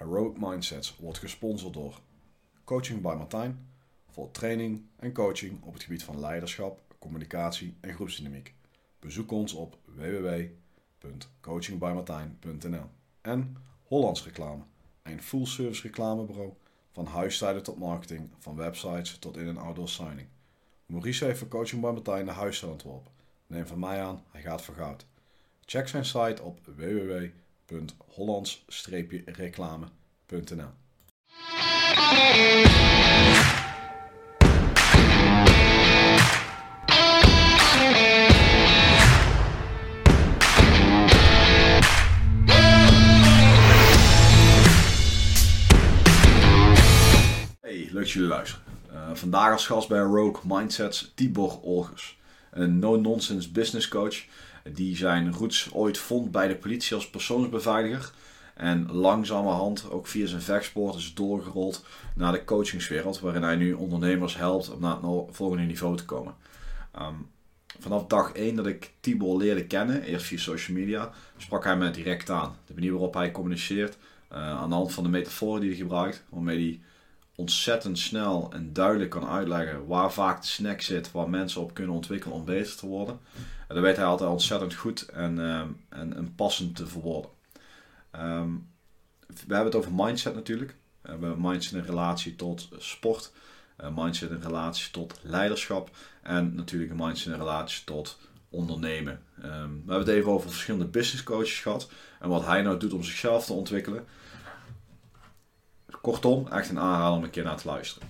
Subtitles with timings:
[0.00, 2.00] Heroic Mindsets wordt gesponsord door
[2.64, 3.68] Coaching by Martijn
[4.08, 8.54] voor training en coaching op het gebied van leiderschap, communicatie en groepsdynamiek.
[8.98, 12.84] Bezoek ons op www.coachingbymartijn.nl
[13.20, 14.62] en Hollands Reclame,
[15.02, 16.52] een full service reclamebureau
[16.90, 20.28] van huisstijlen tot marketing, van websites tot in- en outdoor signing.
[20.86, 23.12] Maurice heeft voor Coaching by Martijn de huisstijl ontworpen.
[23.46, 25.06] Neem van mij aan, hij gaat voor goud.
[25.64, 26.60] Check zijn site op
[27.70, 30.70] www.hollands-reclame.nl
[47.60, 48.64] Hey, leuk dat jullie luisteren.
[48.92, 52.18] Uh, vandaag als gast bij Rogue Mindsets Tibor Olgers.
[52.50, 54.24] Een no-nonsense business coach
[54.72, 58.12] die zijn roots ooit vond bij de politie als persoonsbeveiliger.
[58.54, 63.20] En langzamerhand ook via zijn vechtsport is doorgerold naar de coachingswereld.
[63.20, 66.34] Waarin hij nu ondernemers helpt om naar het volgende niveau te komen.
[66.92, 67.14] Ehm,
[67.78, 71.90] vanaf dag 1 dat ik Tibor leerde kennen, eerst via social media, sprak hij me
[71.90, 72.56] direct aan.
[72.66, 73.96] De manier waarop hij communiceert,
[74.32, 76.80] uh, aan de hand van de metaforen die hij gebruikt, waarmee hij
[77.34, 81.94] ontzettend snel en duidelijk kan uitleggen waar vaak de snack zit, waar mensen op kunnen
[81.94, 83.20] ontwikkelen om beter te worden.
[83.74, 87.30] Dat weet hij altijd ontzettend goed en, uh, en, en, passend te verwoorden.
[88.12, 88.68] Um,
[89.26, 90.76] we hebben het over mindset natuurlijk.
[91.00, 93.32] We hebben mindset in relatie tot sport,
[93.80, 95.90] uh, mindset in relatie tot leiderschap
[96.22, 98.18] en natuurlijk mindset in relatie tot
[98.48, 99.22] ondernemen.
[99.44, 101.90] Um, we hebben het even over verschillende business coaches gehad
[102.20, 104.04] en wat hij nou doet om zichzelf te ontwikkelen.
[106.00, 108.08] Kortom, echt een aanrader om een keer naar te luisteren.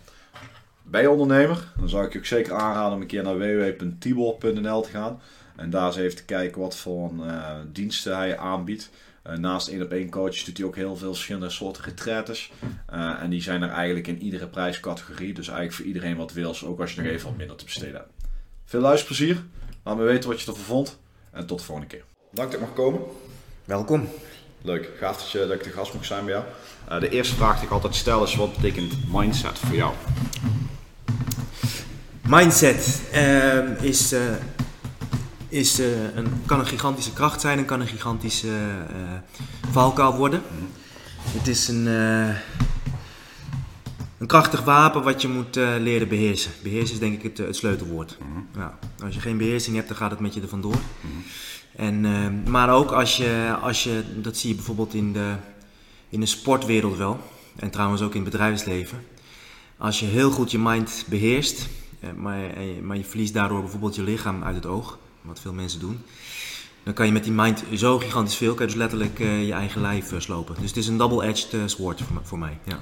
[0.82, 1.72] Ben je ondernemer?
[1.78, 5.20] Dan zou ik je ook zeker aanraden om een keer naar www.tibor.nl te gaan.
[5.56, 8.90] En daar eens even te kijken wat voor uh, diensten hij aanbiedt.
[9.26, 12.52] Uh, naast 1 op 1 coach doet hij ook heel veel verschillende soorten retretes.
[12.92, 15.34] Uh, en die zijn er eigenlijk in iedere prijscategorie.
[15.34, 17.94] Dus eigenlijk voor iedereen wat wils, ook als je nog even wat minder te besteden
[17.94, 18.12] hebt.
[18.64, 19.42] Veel luisterplezier.
[19.84, 20.98] Laat me weten wat je ervan vond.
[21.30, 22.04] En tot de volgende keer.
[22.32, 23.00] Dank dat ik mag komen.
[23.64, 24.08] Welkom.
[24.62, 26.44] Leuk, gaaf dat, je, dat ik de gast mag zijn bij jou.
[26.90, 29.94] Uh, de eerste vraag die ik altijd stel is: wat betekent mindset voor jou?
[32.26, 34.14] Mindset uh, is,
[35.50, 38.52] is, uh, een, kan een gigantische kracht zijn en kan een gigantische
[39.70, 40.42] valkuil worden.
[41.22, 41.86] Het is een,
[44.18, 46.50] een krachtig wapen wat je moet leren beheersen.
[46.62, 48.18] Beheersen is denk ik het, het sleutelwoord.
[48.20, 48.46] Mm.
[48.54, 48.78] Ja.
[49.02, 50.80] Als je geen beheersing hebt, dan gaat het met je er vandoor.
[51.00, 51.22] Mm.
[51.76, 55.34] En, maar ook als je, als je, dat zie je bijvoorbeeld in de,
[56.08, 57.20] in de sportwereld wel,
[57.56, 59.04] en trouwens ook in het bedrijfsleven.
[59.76, 61.68] Als je heel goed je mind beheerst,
[62.16, 62.40] maar,
[62.82, 66.02] maar je verliest daardoor bijvoorbeeld je lichaam uit het oog, wat veel mensen doen,
[66.82, 69.52] dan kan je met die mind zo gigantisch veel, kan je dus letterlijk uh, je
[69.52, 70.54] eigen lijf uh, slopen.
[70.60, 72.58] Dus het is een double-edged uh, sword voor, voor mij.
[72.64, 72.78] Ja.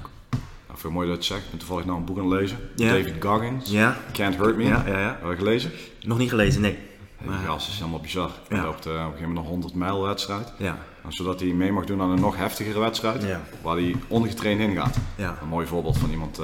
[0.67, 1.43] Nou, veel mooi dat je zegt.
[1.43, 2.57] Ik ben toevallig nou een boek aan het lezen.
[2.75, 3.71] David Goggins.
[4.13, 4.63] Can't Hurt Me.
[4.63, 5.17] Ja, ja, ja.
[5.21, 5.71] Heb je gelezen?
[6.01, 6.77] Nog niet gelezen, nee.
[7.21, 8.31] Die gast is helemaal bizar.
[8.47, 8.63] Hij Ja.
[8.63, 10.53] loopt eh, op een gegeven moment een 100 mijl wedstrijd.
[10.57, 10.77] Ja.
[11.03, 13.23] En zodat hij mee mag doen aan een nog heftigere wedstrijd.
[13.23, 13.41] Ja.
[13.61, 14.97] Waar hij ongetraind in gaat.
[15.15, 15.37] Ja.
[15.41, 16.39] Een mooi voorbeeld van iemand.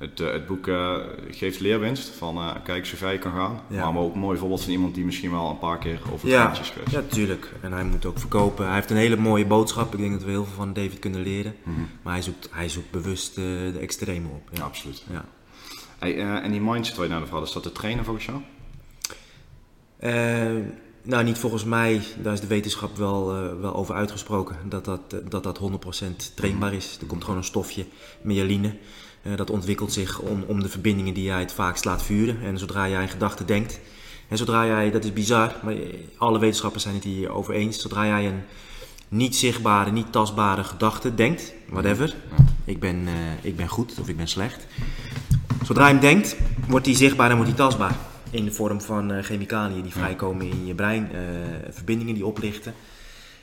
[0.00, 0.96] Het, eh, het boek eh,
[1.30, 2.08] geeft leerwinst.
[2.08, 3.60] Van eh, kijk zo ver je kan gaan.
[3.68, 3.90] Ja.
[3.90, 6.30] Maar ook een mooi voorbeeld van iemand die misschien wel een paar keer over het
[6.30, 6.52] Ja,
[6.90, 7.52] ja, tuurlijk.
[7.60, 8.64] En hij moet ook verkopen.
[8.66, 9.92] Hij heeft een hele mooie boodschap.
[9.92, 11.54] Ik denk dat we heel veel van David kunnen leren.
[11.62, 11.80] Mhm.
[12.02, 14.48] Maar hij zoekt, hij zoekt bewust de extreme op.
[14.52, 14.64] Ja, Ja.
[14.64, 15.04] absoluut.
[15.10, 15.24] Ja.
[15.98, 18.40] Hey, en die mindset waar je naar de vraag is dat te trainen volgens jou?
[21.02, 22.00] Nou, niet volgens mij.
[22.22, 23.26] Daar is de wetenschap wel,
[23.60, 24.56] wel over uitgesproken.
[24.68, 25.00] Dat dat,
[25.30, 26.98] dat dat 100% trainbaar is.
[27.00, 27.86] Er komt gewoon een stofje,
[28.22, 28.76] myeline.
[29.22, 32.42] Eh, dat ontwikkelt zich om, om de verbindingen die jij het vaakst laat vuren.
[32.42, 33.80] En zodra jij een gedachte denkt.
[34.28, 35.74] En zodra jij, dat is bizar, maar
[36.16, 37.80] alle wetenschappers zijn het hierover eens.
[37.80, 38.42] Zodra jij een
[39.10, 42.14] niet zichtbare, niet tastbare gedachte denkt, whatever.
[42.64, 44.66] Ik ben, eh, ik ben goed of ik ben slecht.
[45.64, 46.36] Zodra je hem denkt,
[46.68, 47.96] wordt die zichtbaar en wordt die tastbaar.
[48.30, 51.20] In de vorm van eh, chemicaliën die vrijkomen in je brein, eh,
[51.70, 52.74] verbindingen die oplichten.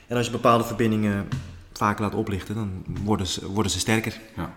[0.06, 1.28] En als je bepaalde verbindingen
[1.72, 4.20] vaker laat oplichten, dan worden ze, worden ze sterker.
[4.36, 4.52] Ja.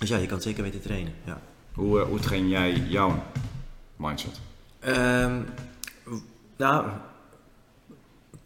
[0.00, 1.12] Dus ja, je kan het zeker weten trainen.
[1.24, 1.40] Ja.
[1.74, 3.22] Hoe, eh, hoe train jij jouw
[3.96, 4.40] mindset?
[4.78, 5.40] Ehm,
[6.56, 6.86] nou,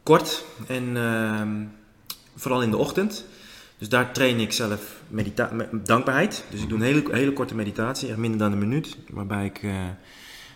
[0.03, 1.65] kort en ehm,
[2.37, 3.25] vooral in de ochtend.
[3.79, 6.45] Dus daar train ik zelf medita- me- dankbaarheid.
[6.51, 8.97] Dus ik doe een hele, hele korte meditatie, echt minder dan een minuut.
[9.11, 9.87] Waarbij ik eh,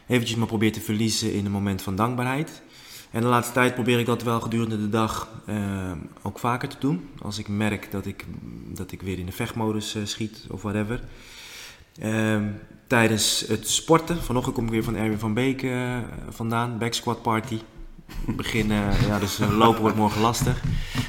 [0.07, 2.63] eventjes me probeer te verliezen in een moment van dankbaarheid.
[3.11, 6.77] En de laatste tijd probeer ik dat wel gedurende de dag eh, ook vaker te
[6.79, 7.09] doen.
[7.23, 8.25] Als ik merk dat ik,
[8.75, 11.01] dat ik weer in de vechtmodus eh, schiet of whatever.
[12.01, 12.45] Ehm,
[12.87, 15.97] tijdens het sporten, vanochtend kom ik weer van Erwin van Beek eh,
[16.29, 17.59] vandaan, back squat party.
[18.27, 18.69] Begin,
[19.07, 20.63] ja, dus lopen wordt morgen lastig.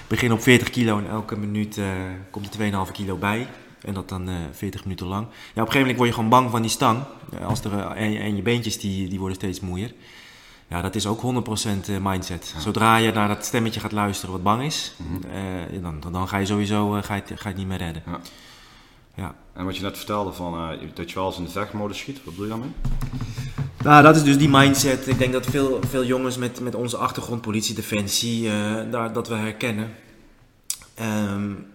[0.07, 1.80] Begin op 40 kilo en elke minuut
[2.31, 3.48] komt er 2,5 kilo bij.
[3.81, 5.25] En dat dan 40 minuten lang.
[5.25, 7.04] Ja, op een gegeven moment word je gewoon bang van die stang.
[7.44, 9.94] Als er, en, en je beentjes die, die worden steeds moeier.
[10.69, 12.54] Ja, dat is ook 100% mindset.
[12.57, 15.81] Zodra je naar dat stemmetje gaat luisteren wat bang is, mhm.
[15.81, 18.04] dan, dan, ga je sowieso ga je, ga je het niet meer redden.
[18.06, 18.19] Ja.
[19.19, 19.36] Ja.
[19.54, 22.36] En wat je net vertelde van dat je wel eens in de vechtmodus schiet, wat
[22.36, 22.71] bedoel je daarmee?
[23.83, 25.07] Nou, dat is dus die mindset.
[25.07, 28.51] Ik denk dat veel, veel jongens met, met onze achtergrond, politie, defensie, uh,
[28.92, 29.92] daar, dat we herkennen.
[31.01, 31.65] Um,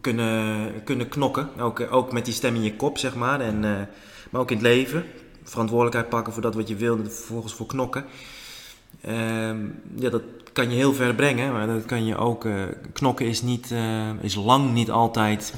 [0.00, 1.48] kunnen, kunnen knokken.
[1.60, 3.40] Ook, ook met die stem in je kop, zeg maar.
[3.40, 3.60] En,
[4.30, 5.04] maar ook in het leven.
[5.42, 8.04] Verantwoordelijkheid pakken voor dat wat je wil, en vervolgens voor knokken.
[9.08, 10.22] Um, ja, dat
[10.52, 12.44] kan je heel ver brengen, maar dat kan je ook.
[12.44, 13.74] Uh, knokken is, niet,
[14.20, 15.54] is lang niet altijd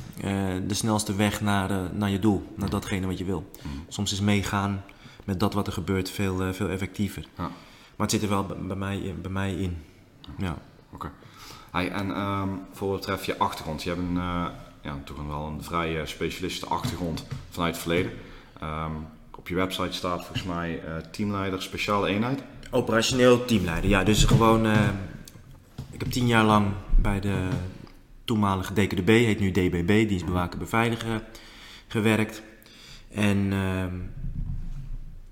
[0.67, 3.51] de snelste weg naar, naar je doel, naar datgene wat je wil.
[3.63, 3.85] Mm.
[3.89, 4.85] Soms is meegaan
[5.25, 7.23] met dat wat er gebeurt veel, veel effectiever.
[7.37, 7.43] Ja.
[7.97, 9.83] Maar het zit er wel bij, mij, in, bij mij in.
[10.39, 10.57] Ja.
[10.93, 11.11] Oké.
[11.71, 11.89] Okay.
[11.89, 13.83] en um, voor wat betreft je achtergrond.
[13.83, 14.15] Je hebt een,
[14.83, 18.13] ja, toch wel een vrij specialistische achtergrond vanuit het verleden.
[18.63, 19.07] Um,
[19.43, 20.81] op je website staat volgens mij
[21.11, 22.43] teamleider speciale eenheid.
[22.71, 24.05] Operationeel teamleider, ja.
[24.05, 24.67] Dus gewoon,
[25.91, 26.67] ik heb tien jaar lang
[26.97, 27.49] bij de
[28.25, 31.23] toenmalige DKDB, heet nu DBB, dienst bewaken beveiligen,
[31.87, 32.43] gewerkt.
[33.11, 33.95] En ehm,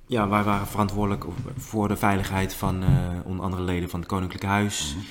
[0.06, 1.24] ja, wij waren verantwoordelijk
[1.56, 2.88] voor de veiligheid van uh,
[3.24, 4.94] onder andere leden van het Koninklijke Huis.
[4.96, 5.02] Mm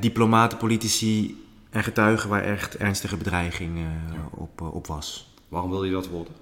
[0.00, 3.84] diplomaten, politici en getuigen waar echt ernstige bedreiging uh,
[4.30, 5.34] op, op was.
[5.48, 6.32] Waarom wilde je dat worden?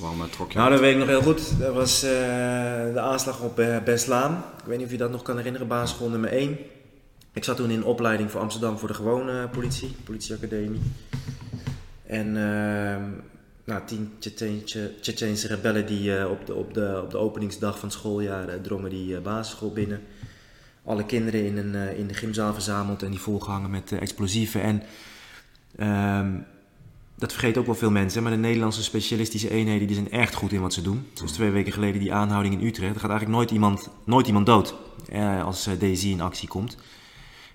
[0.00, 1.58] Waarom trok je Nou, dat weet ik nog heel goed.
[1.58, 4.44] Dat was de aanslag op Beslaan.
[4.58, 6.58] Ik weet niet of je dat nog kan herinneren, basisschool nummer 1.
[7.32, 10.80] Ik zat toen in opleiding voor Amsterdam voor de gewone politie, politieacademie.
[12.06, 13.02] En ehm,
[13.64, 14.12] nou, tien
[15.00, 18.54] Tsjetsjeense rebellen die uh, op, de, op, de, op de openingsdag van het schooljaar uh,
[18.62, 20.00] drongen die uh, basisschool binnen.
[20.84, 24.62] Alle kinderen in, een, in de gymzaal verzameld en die volgehangen met explosieven.
[24.62, 24.82] En
[26.20, 26.44] um,
[27.20, 30.52] dat vergeet ook wel veel mensen, maar de Nederlandse specialistische eenheden die zijn echt goed
[30.52, 31.06] in wat ze doen.
[31.12, 32.94] Zoals twee weken geleden die aanhouding in Utrecht.
[32.94, 34.74] Er gaat eigenlijk nooit iemand, nooit iemand dood
[35.44, 36.76] als DSI in actie komt.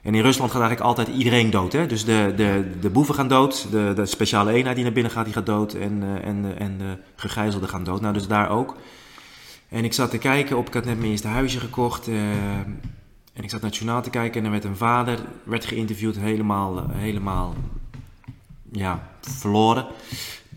[0.02, 1.74] En in Rusland gaat eigenlijk altijd iedereen dood.
[1.74, 1.88] Hè?
[1.88, 5.26] Dus de, de, de boeven gaan dood, de, de speciale eenheid die naar binnen gaat,
[5.26, 5.74] die gaat dood.
[5.74, 8.02] En, uh, en, en de gegijzelden gaan dood.
[8.02, 8.76] Nou, dus daar ook.
[9.70, 12.08] En ik zat te kijken op, ik had net mijn eerste huisje gekocht.
[12.08, 17.56] En ik zat naar te kijken en er werd een vader, werd geïnterviewd, helemaal, helemaal
[18.78, 19.86] ja, verloren.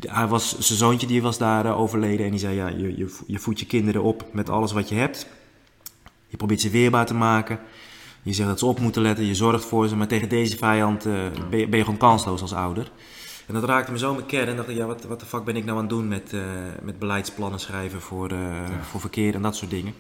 [0.01, 3.39] Hij was, zijn zoontje die was daar overleden en die zei, ja, je, je, je
[3.39, 5.27] voedt je kinderen op met alles wat je hebt.
[6.29, 7.59] Je probeert ze weerbaar te maken.
[8.23, 11.07] Je zegt dat ze op moeten letten, je zorgt voor ze, maar tegen deze vijand
[11.07, 11.13] uh,
[11.51, 12.91] ben, je, ben, je, gewoon kansloos als ouder.
[13.47, 15.45] En dat raakte me zo mijn kern en dacht ik, ja, wat, wat de fuck
[15.45, 16.43] ben ik nou aan het doen met, uh,
[16.83, 18.83] met beleidsplannen schrijven voor, uh, ja.
[18.83, 19.95] voor verkeer en dat soort dingen.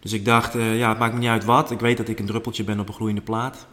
[0.00, 1.70] Dus ik dacht, ja, het maakt me niet uit wat.
[1.70, 3.66] Ik weet dat ik een druppeltje ben op een gloeiende plaat.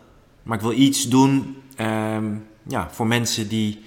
[0.43, 3.81] Maar ik wil iets doen um, ja, voor mensen die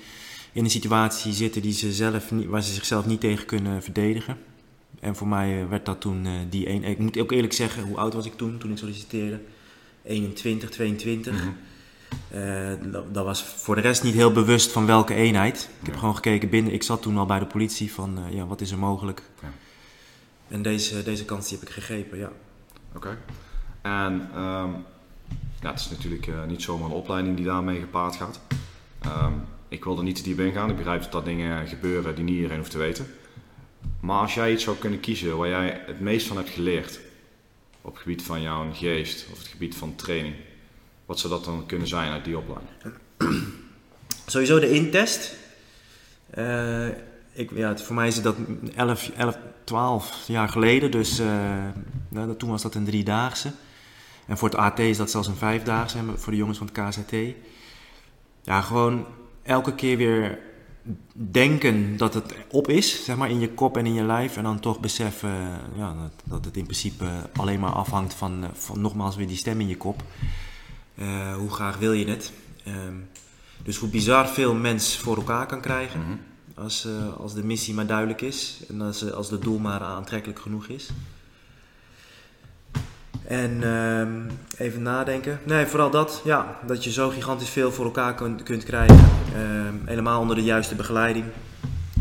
[0.52, 4.38] in een situatie zitten die ze zelf niet, waar ze zichzelf niet tegen kunnen verdedigen.
[5.00, 6.84] En voor mij werd dat toen die een.
[6.84, 9.40] Ik moet ook eerlijk zeggen, hoe oud was ik toen, toen ik solliciteerde?
[10.06, 11.32] 21, 22.
[11.32, 11.56] Mm -hmm.
[12.40, 15.69] uh, dat, dat, was voor de rest niet heel bewust van welke eenheid.
[15.81, 16.73] Ik heb gewoon gekeken binnen.
[16.73, 19.23] Ik zat toen al bij de politie van uh, ja, wat is er mogelijk.
[19.43, 19.52] Ja.
[20.49, 22.32] En deze, deze kans die heb ik gegrepen, ja.
[22.94, 22.96] Oké.
[22.96, 23.17] Okay.
[23.82, 24.84] En um,
[25.61, 28.40] ja, het is natuurlijk uh, niet zomaar een opleiding die daarmee gepaard gaat.
[29.06, 30.70] Um, ik wil er niet te diep in gaan.
[30.70, 33.07] Ik begrijp dat dat dingen gebeuren die niet iedereen hoeft te weten.
[34.00, 37.00] Maar als jij iets zou kunnen kiezen waar jij het meest van hebt geleerd,
[37.81, 40.35] op het gebied van jouw geest of het gebied van training?
[41.07, 42.71] Wat zou dat dan kunnen zijn uit die opleiding?
[44.26, 45.37] Sowieso de intest.
[46.38, 46.88] Uh,
[47.33, 48.37] ik, ja, voor mij is dat
[48.75, 51.26] 11, 11 12 jaar geleden, dus uh,
[52.09, 53.52] nou, toen was dat een driedaagse.
[54.26, 57.12] En voor het AT is dat zelfs een vijfdaagse, voor de jongens van het KZT.
[58.47, 59.07] Ja, gewoon
[59.43, 60.38] elke keer weer
[61.12, 64.37] denken dat het op is, zeg maar, in je kop en in je lijf.
[64.37, 68.50] En dan toch beseffen ja, dat, dat het in principe alleen maar afhangt van, eh,
[68.53, 70.03] van nogmaals weer die stem in je kop.
[70.95, 72.33] Uh, hoe graag wil je het?
[72.69, 73.09] Um,
[73.62, 76.00] dus hoe bizar veel mens voor elkaar kan krijgen.
[76.00, 76.21] Mm -hmm.
[76.65, 78.61] als, uh, als de missie maar duidelijk is.
[78.69, 80.91] En als, als de doel maar aantrekkelijk genoeg is.
[83.28, 84.26] En um,
[84.59, 85.40] even nadenken.
[85.45, 86.21] Nee, vooral dat.
[86.25, 89.09] Ja, dat je zo gigantisch veel voor elkaar kunt, kunt krijgen.
[89.37, 91.25] Um, helemaal onder de juiste begeleiding.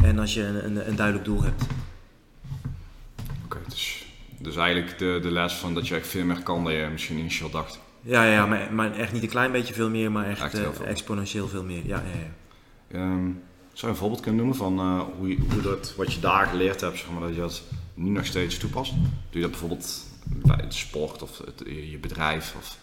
[0.03, 1.63] En als je een, een, een duidelijk doel hebt.
[1.63, 4.05] Oké, okay, dus,
[4.39, 7.17] dus eigenlijk de, de les van dat je echt veel meer kan dan je misschien
[7.17, 7.79] initieel dacht.
[8.01, 10.61] Ja, ja maar, maar echt niet een klein beetje veel meer, maar echt, echt uh,
[10.73, 10.85] veel.
[10.85, 11.81] exponentieel veel meer.
[11.85, 12.99] Ja, ja, ja.
[12.99, 13.41] Um,
[13.73, 16.81] zou je een voorbeeld kunnen noemen van uh, hoe, hoe dat, wat je daar geleerd
[16.81, 17.63] hebt, zeg maar, dat je dat
[17.93, 18.91] nu nog steeds toepast?
[18.93, 22.53] Doe je dat bijvoorbeeld bij het sport of het, je bedrijf?
[22.57, 22.77] Of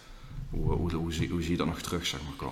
[0.49, 2.51] hoe, hoe, hoe, zie, hoe zie je dat nog terug, zeg maar?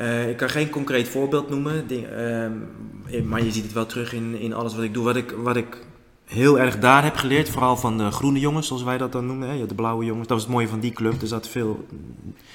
[0.00, 4.12] Uh, ik kan geen concreet voorbeeld noemen, ding, uh, maar je ziet het wel terug
[4.12, 5.04] in, in alles wat ik doe.
[5.04, 5.86] Wat ik, wat ik
[6.24, 9.48] heel erg daar heb geleerd, vooral van de groene jongens, zoals wij dat dan noemen,
[9.48, 10.28] hè, de blauwe jongens.
[10.28, 11.20] Dat was het mooie van die club.
[11.20, 11.86] Er zaten veel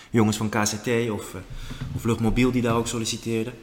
[0.10, 1.42] jongens van KCT of, uh,
[1.96, 3.54] of Luchtmobiel die daar ook solliciteerden.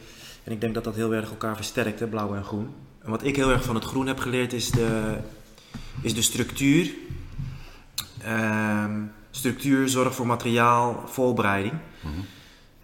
[0.45, 2.69] En ik denk dat dat heel erg elkaar versterkt, hè, blauw en groen.
[3.03, 5.17] En wat ik heel erg van het groen heb geleerd is de,
[6.03, 6.91] is de structuur.
[8.29, 11.75] Ehm, structuur, zorg voor materiaal, voorbereiding.
[12.01, 12.13] Mhm.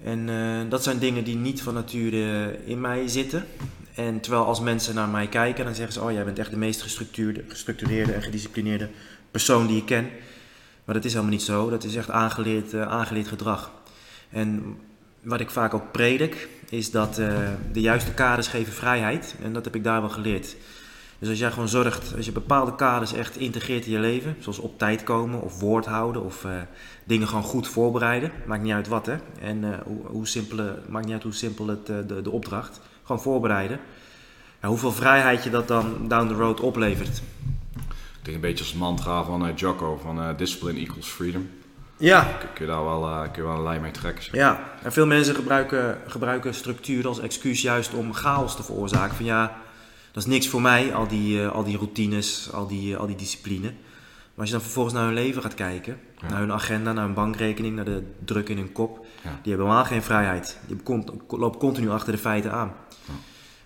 [0.05, 3.47] En uh, dat zijn dingen die niet van nature in mij zitten.
[3.95, 6.57] En terwijl als mensen naar mij kijken, dan zeggen ze: Oh, jij bent echt de
[6.57, 8.91] meest gestructureerde en gedisciplineerde
[9.31, 10.09] persoon die ik ken.
[10.85, 11.71] Maar dat is helemaal niet zo.
[11.71, 13.73] Dat is echt aangeleerd, uh, aangeleerd gedrag.
[14.31, 14.77] En
[15.23, 17.39] wat ik vaak ook predik, is dat uh,
[17.73, 19.35] de juiste kaders geven vrijheid.
[19.43, 20.57] En dat heb ik daar wel geleerd.
[21.25, 24.59] Dus als jij gewoon zorgt, als je bepaalde kaders echt integreert in je leven, zoals
[24.59, 26.53] op tijd komen of woord houden of uh,
[27.05, 29.17] dingen gewoon goed voorbereiden, maakt niet uit wat hè.
[29.41, 33.23] En uh, hoe, hoe simpel, maakt niet uit hoe simpel het, de, de opdracht, gewoon
[33.23, 33.81] voorbereiden.
[34.63, 37.23] Ja, hoeveel vrijheid je dat dan down the road oplevert.
[37.77, 41.51] Ik denk een beetje als het mantra van Jocko, van discipline equals freedom.
[41.97, 42.23] Ja.
[42.55, 44.25] Kun je daar wel, uh, kun je wel een lijn mee trekken.
[44.25, 44.35] Zeg.
[44.35, 49.17] Ja, en veel mensen gebruiken, gebruiken structuur als excuus juist om chaos te veroorzaken.
[49.17, 49.63] Van ja,
[50.15, 53.07] dat is niks voor mij, al die, uh, al die routines, al die, uh, al
[53.07, 53.67] die discipline.
[53.69, 56.29] Maar als je dan vervolgens naar hun leven gaat kijken, ja.
[56.29, 59.23] naar hun agenda, naar hun bankrekening, naar de druk in hun kop, ja.
[59.23, 60.59] die hebben helemaal geen vrijheid.
[60.67, 60.77] Die
[61.29, 62.73] lopen continu achter de feiten aan.
[62.89, 63.13] Ja.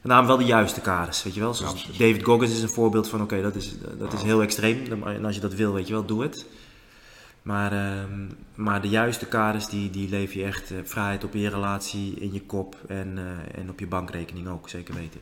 [0.02, 1.54] En daarom wel de juiste kaders, weet je wel.
[1.54, 5.02] Zoals David Goggins is een voorbeeld van, oké, okay, dat, is, dat is heel extreem.
[5.02, 6.46] En als je dat wil, weet je wel, doe het.
[7.42, 8.04] Maar, uh,
[8.54, 12.32] maar de juiste kaders, die, die leef je echt uh, vrijheid op je relatie, in
[12.32, 13.18] je kop en,
[13.54, 15.20] en op je bankrekening ook, zeker weten.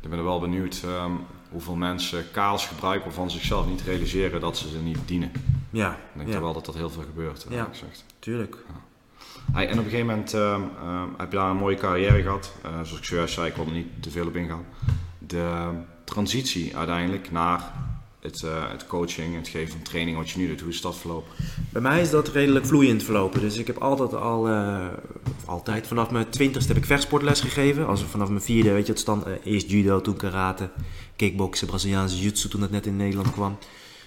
[0.00, 4.56] Ik ben er wel benieuwd um, hoeveel mensen kaals gebruiken waarvan zichzelf niet realiseren dat
[4.56, 5.32] ze ze niet dienen.
[5.70, 5.90] Ja.
[5.90, 6.40] Ik denk ja.
[6.40, 7.46] wel dat dat heel veel gebeurt.
[7.48, 8.04] Ja, gezegd.
[8.18, 8.56] tuurlijk.
[8.68, 8.74] Ja.
[9.52, 12.54] Hey, en op een gegeven moment um, um, heb je daar een mooie carrière gehad.
[12.64, 14.64] Uh, zoals ik zojuist zei, ik wil er niet te veel op ingaan.
[15.18, 15.70] De
[16.04, 17.72] transitie uiteindelijk naar
[18.28, 20.96] het, uh, het coaching, het geven van training, wat je nu doet, hoe is dat
[20.96, 21.32] verlopen?
[21.70, 23.40] Bij mij is dat redelijk vloeiend verlopen.
[23.40, 24.86] Dus ik heb altijd al, uh,
[25.44, 27.86] altijd, vanaf mijn twintigste heb ik vechtsportles gegeven.
[27.86, 30.70] Als vanaf mijn vierde, weet je, het stand, uh, eerst judo, toen karate,
[31.16, 33.58] kickboksen, Braziliaanse jiu-jitsu toen dat net in Nederland kwam.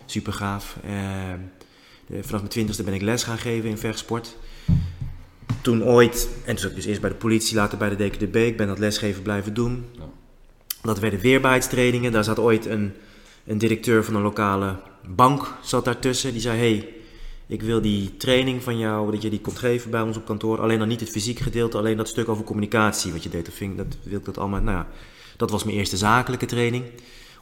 [0.05, 0.77] Super gaaf.
[2.07, 4.37] vanaf mijn twintigste ben ik les gaan geven in vechtsport.
[5.61, 8.35] Toen ooit, en toen zat ik dus eerst bij de politie, later bij de DKDB.
[8.35, 9.85] Ik ben dat lesgeven blijven doen.
[9.91, 10.09] Ja.
[10.81, 12.11] Dat werden weerbaarheidstrainingen.
[12.11, 12.93] Daar zat ooit een
[13.45, 14.75] een directeur van een lokale
[15.07, 16.31] bank zat daartussen.
[16.31, 16.93] Die zei: Hey,
[17.47, 20.59] ik wil die training van jou, dat je die komt geven bij ons op kantoor.
[20.59, 23.45] Alleen dan niet het fysiek gedeelte, alleen dat stuk over communicatie wat je deed.
[23.45, 24.61] Dat, vind, dat wil ik dat allemaal.
[24.61, 24.87] Nou ja,
[25.37, 26.85] dat was mijn eerste zakelijke training.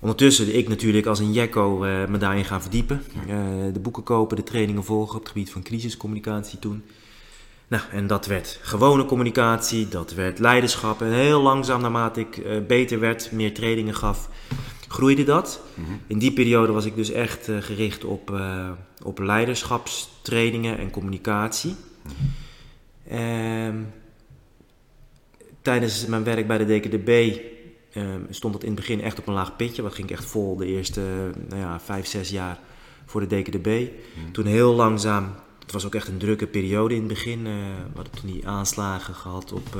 [0.02, 3.04] Ondertussen ik natuurlijk als een jekko uh, me daarin gaan verdiepen.
[3.28, 3.34] Uh,
[3.74, 6.84] de boeken kopen, de trainingen volgen op het gebied van crisiscommunicatie toen.
[7.68, 11.02] Nou, en dat werd gewone communicatie, dat werd leiderschap.
[11.02, 14.30] En heel langzaam, naarmate ik uh, beter werd, meer trainingen gaf,
[14.90, 15.62] groeide dat.
[15.74, 16.02] Mm -hmm.
[16.08, 18.70] In die periode was ik dus echt uh, gericht op, uh,
[19.04, 21.76] op leiderschapstrainingen en communicatie.
[22.02, 22.12] Mm
[23.08, 23.88] -hmm.
[25.62, 27.40] tijdens mijn werk bij de DKDB
[28.30, 29.82] stond het in het begin echt op een laag pitje.
[29.82, 31.02] Dat ging echt vol de eerste
[31.48, 32.60] nou ja, vijf, zes jaar
[33.06, 33.68] voor de DKDB.
[33.68, 34.32] Mm -hmm.
[34.32, 37.40] Toen heel langzaam, het was ook echt een drukke periode in het begin.
[37.40, 37.54] Uh,
[37.92, 39.78] we hadden toen die aanslagen gehad op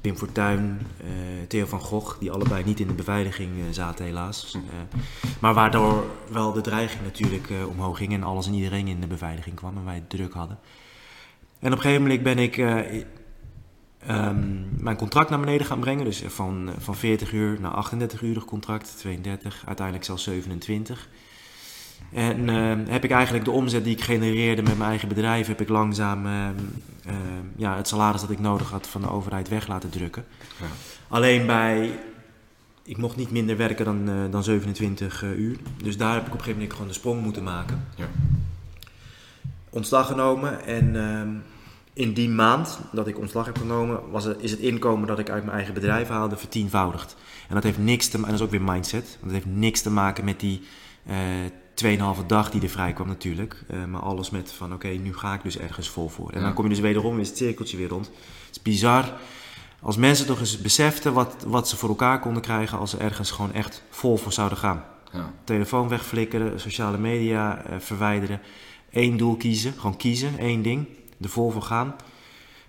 [0.00, 1.08] Pim Fortuyn, uh,
[1.48, 4.54] Theo van Gogh, die allebei niet in de beveiliging uh, zaten helaas.
[4.56, 4.62] Uh,
[5.40, 9.56] maar waardoor wel de dreiging natuurlijk omhoog ging en alles en iedereen in de beveiliging
[9.56, 10.58] kwam en wij het druk hadden.
[11.58, 12.56] En op een gegeven moment ben ik
[14.10, 16.04] um, mijn contract naar beneden gaan brengen.
[16.04, 21.08] Dus van, van 40 uur naar 38 uur contract, 32, uiteindelijk zelfs 27.
[22.12, 25.60] En uh, heb ik eigenlijk de omzet die ik genereerde met mijn eigen bedrijf, heb
[25.60, 26.32] ik langzaam uh,
[27.06, 27.12] uh,
[27.56, 30.24] ja, het salaris dat ik nodig had van de overheid weg laten drukken.
[30.60, 30.66] Ja.
[31.08, 31.98] Alleen bij,
[32.82, 35.56] ik mocht niet minder werken dan, dan 27 uur.
[35.82, 37.86] Dus daar heb ik op een gegeven moment gewoon de sprong moeten maken.
[37.96, 38.06] Ja.
[39.70, 41.28] Ontslag genomen en ehm,
[41.92, 45.30] in die maand dat ik ontslag heb genomen, was het, is het inkomen dat ik
[45.30, 47.16] uit mijn eigen bedrijf haalde vertienvoudigd.
[47.48, 49.82] En dat heeft niks te maken, en dat is ook weer mindset, dat heeft niks
[49.82, 50.62] te maken met die
[51.84, 53.64] 2,5 dag die er vrij kwam natuurlijk.
[53.70, 56.30] Uh, maar alles met van oké, okay, nu ga ik dus ergens vol voor.
[56.30, 56.44] En ja.
[56.44, 58.06] dan kom je dus wederom, is het cirkeltje weer rond.
[58.46, 59.12] Het is bizar.
[59.80, 63.30] Als mensen toch eens beseften wat, wat ze voor elkaar konden krijgen als ze ergens
[63.30, 64.84] gewoon echt vol voor zouden gaan.
[65.12, 65.32] Ja.
[65.44, 68.40] Telefoon wegflikkeren, sociale media uh, verwijderen.
[68.90, 70.86] Eén doel kiezen, gewoon kiezen, één ding.
[71.20, 71.94] Er vol voor gaan.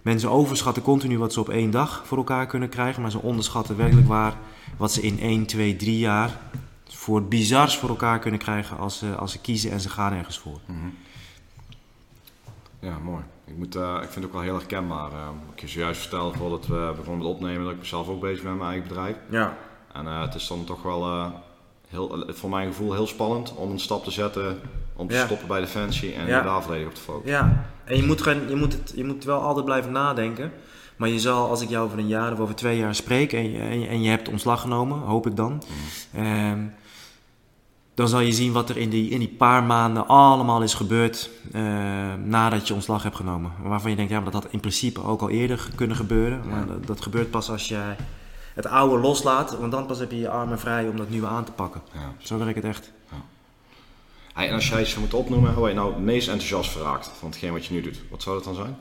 [0.02, 3.02] Mensen overschatten continu wat ze op één dag voor elkaar kunnen krijgen.
[3.02, 4.38] Maar ze onderschatten werkelijk waar
[4.78, 6.40] wat ze in 1, 2, 3 jaar
[6.89, 10.13] voor het bizars voor elkaar kunnen krijgen als ze, als ze kiezen en ze gaan
[10.13, 10.60] ergens voor.
[12.79, 13.24] Ja, mooi.
[13.46, 15.12] Ik, moet, eh, ik vind het ook wel heel herkenbaar.
[15.12, 18.41] Uh, ik je zojuist vertelde voordat we begonnen met opnemen dat ik zelf ook bezig
[18.41, 19.15] ben met mijn eigen bedrijf.
[19.29, 19.58] Ja.
[19.94, 21.27] En eh, het is dan toch wel, uh,
[21.88, 24.60] heel, voor mijn gevoel, heel spannend om een stap te zetten
[24.96, 25.25] om te Ja.
[25.25, 26.41] stoppen bij Defensie en Ja.
[26.41, 27.32] daar volledig op te focussen.
[27.32, 30.51] Ja, en je moet, gewoon, je, moet het, je moet wel altijd blijven nadenken.
[30.98, 33.51] Maar je zal, als ik jou over een jaar of over twee jaar spreek en
[33.51, 35.63] je, en je, en je hebt ontslag genomen, hoop ik dan.
[36.13, 36.60] ehm,
[37.94, 41.30] dan zal je zien wat er in die, in die paar maanden allemaal is gebeurd
[41.54, 41.62] eh,
[42.24, 43.51] nadat je ontslag hebt genomen.
[43.63, 46.42] Waarvan je denkt, ja, maar dat had in principe ook al eerder kunnen gebeuren.
[46.50, 47.96] Maar dat, dat gebeurt pas als je
[48.54, 51.44] het oude loslaat, want dan pas heb je je armen vrij om dat nieuwe aan
[51.44, 51.82] te pakken.
[51.94, 52.13] Ja.
[52.18, 52.92] Zo werkt het echt.
[54.34, 57.12] Hey, en als jij iets moeten opnoemen waar je nou het meest enthousiast voor raakt
[57.20, 58.77] van hetgeen wat je nu doet, wat zou dat dan zijn?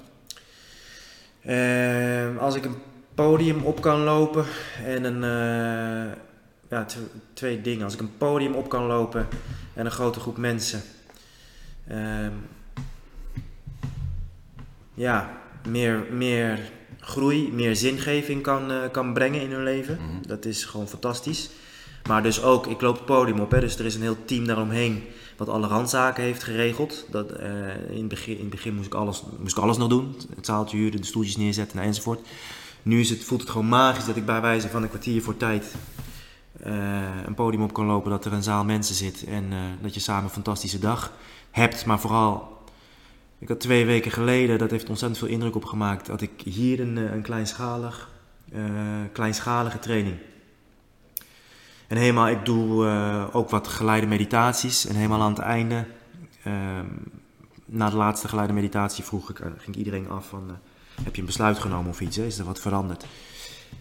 [1.46, 2.74] Eh, als ik een
[3.14, 4.44] podium op kan lopen
[4.84, 5.24] en een.
[5.24, 6.12] eh,
[6.70, 6.96] ja, tw-
[7.32, 7.84] twee dingen.
[7.84, 9.28] Als ik een podium op kan lopen
[9.74, 10.82] en een grote groep mensen.
[11.88, 12.30] ehm,
[14.94, 16.58] ja, meer, meer
[17.00, 19.94] groei, meer zingeving kan, eh, kan brengen in hun leven.
[20.00, 20.26] Mhm.
[20.28, 21.50] Dat is gewoon fantastisch.
[22.08, 24.46] Maar dus ook, ik loop het podium op, hè, dus er is een heel team
[24.46, 25.04] daaromheen
[25.36, 27.06] wat alle randzaken heeft geregeld.
[27.10, 30.16] Dat, eh, in, het begin, in begin moest ik, alles, moest ik alles nog doen.
[30.36, 32.28] Het zaaltje huren, de stoeltjes neerzetten enzovoort.
[32.82, 35.36] Nu is het, voelt het gewoon magisch dat ik bij wijze van een kwartier voor
[35.36, 35.74] tijd
[36.60, 38.10] eh, een podium op kan lopen.
[38.10, 41.12] Dat er een zaal mensen zit en eh, dat je samen een fantastische dag
[41.50, 41.86] hebt.
[41.86, 42.58] Maar vooral,
[43.38, 46.80] ik had twee weken geleden, dat heeft ontzettend veel indruk op gemaakt, dat ik hier
[46.80, 48.10] een, een kleinschalig,
[49.12, 50.16] kleinschalige training.
[51.86, 54.86] En helemaal, ik doe eh, ook wat geleide meditaties.
[54.86, 55.86] En helemaal aan het einde,
[56.42, 56.86] ehm,
[57.66, 61.20] na de laatste geleide meditatie, vroeg ik, eh, ging iedereen af van, eh, heb je
[61.20, 62.16] een besluit genomen of iets?
[62.16, 62.24] Hè?
[62.24, 63.06] Is er wat veranderd?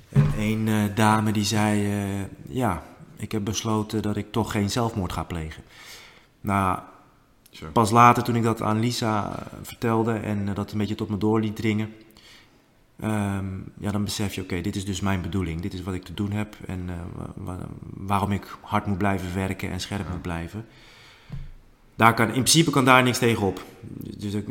[0.10, 1.90] En een eh, dame die zei,
[2.48, 2.84] ja,
[3.16, 5.64] ik heb besloten dat ik toch geen zelfmoord ga plegen.
[6.42, 6.80] Nou,
[7.74, 11.40] pas later toen ik dat aan Lisa vertelde en dat een beetje tot me door
[11.40, 11.94] liet dringen,
[13.00, 13.46] ehm,
[13.80, 15.62] ja, dan besef je, oké, dit is dus mijn bedoeling.
[15.62, 18.98] Dit is wat ik te doen heb en eh, wa- wa- waarom ik hard moet
[18.98, 20.66] blijven werken en scherp moet blijven.
[21.96, 23.64] Daar kan, in principe kan daar niks tegen op.
[24.18, 24.42] Dus daar,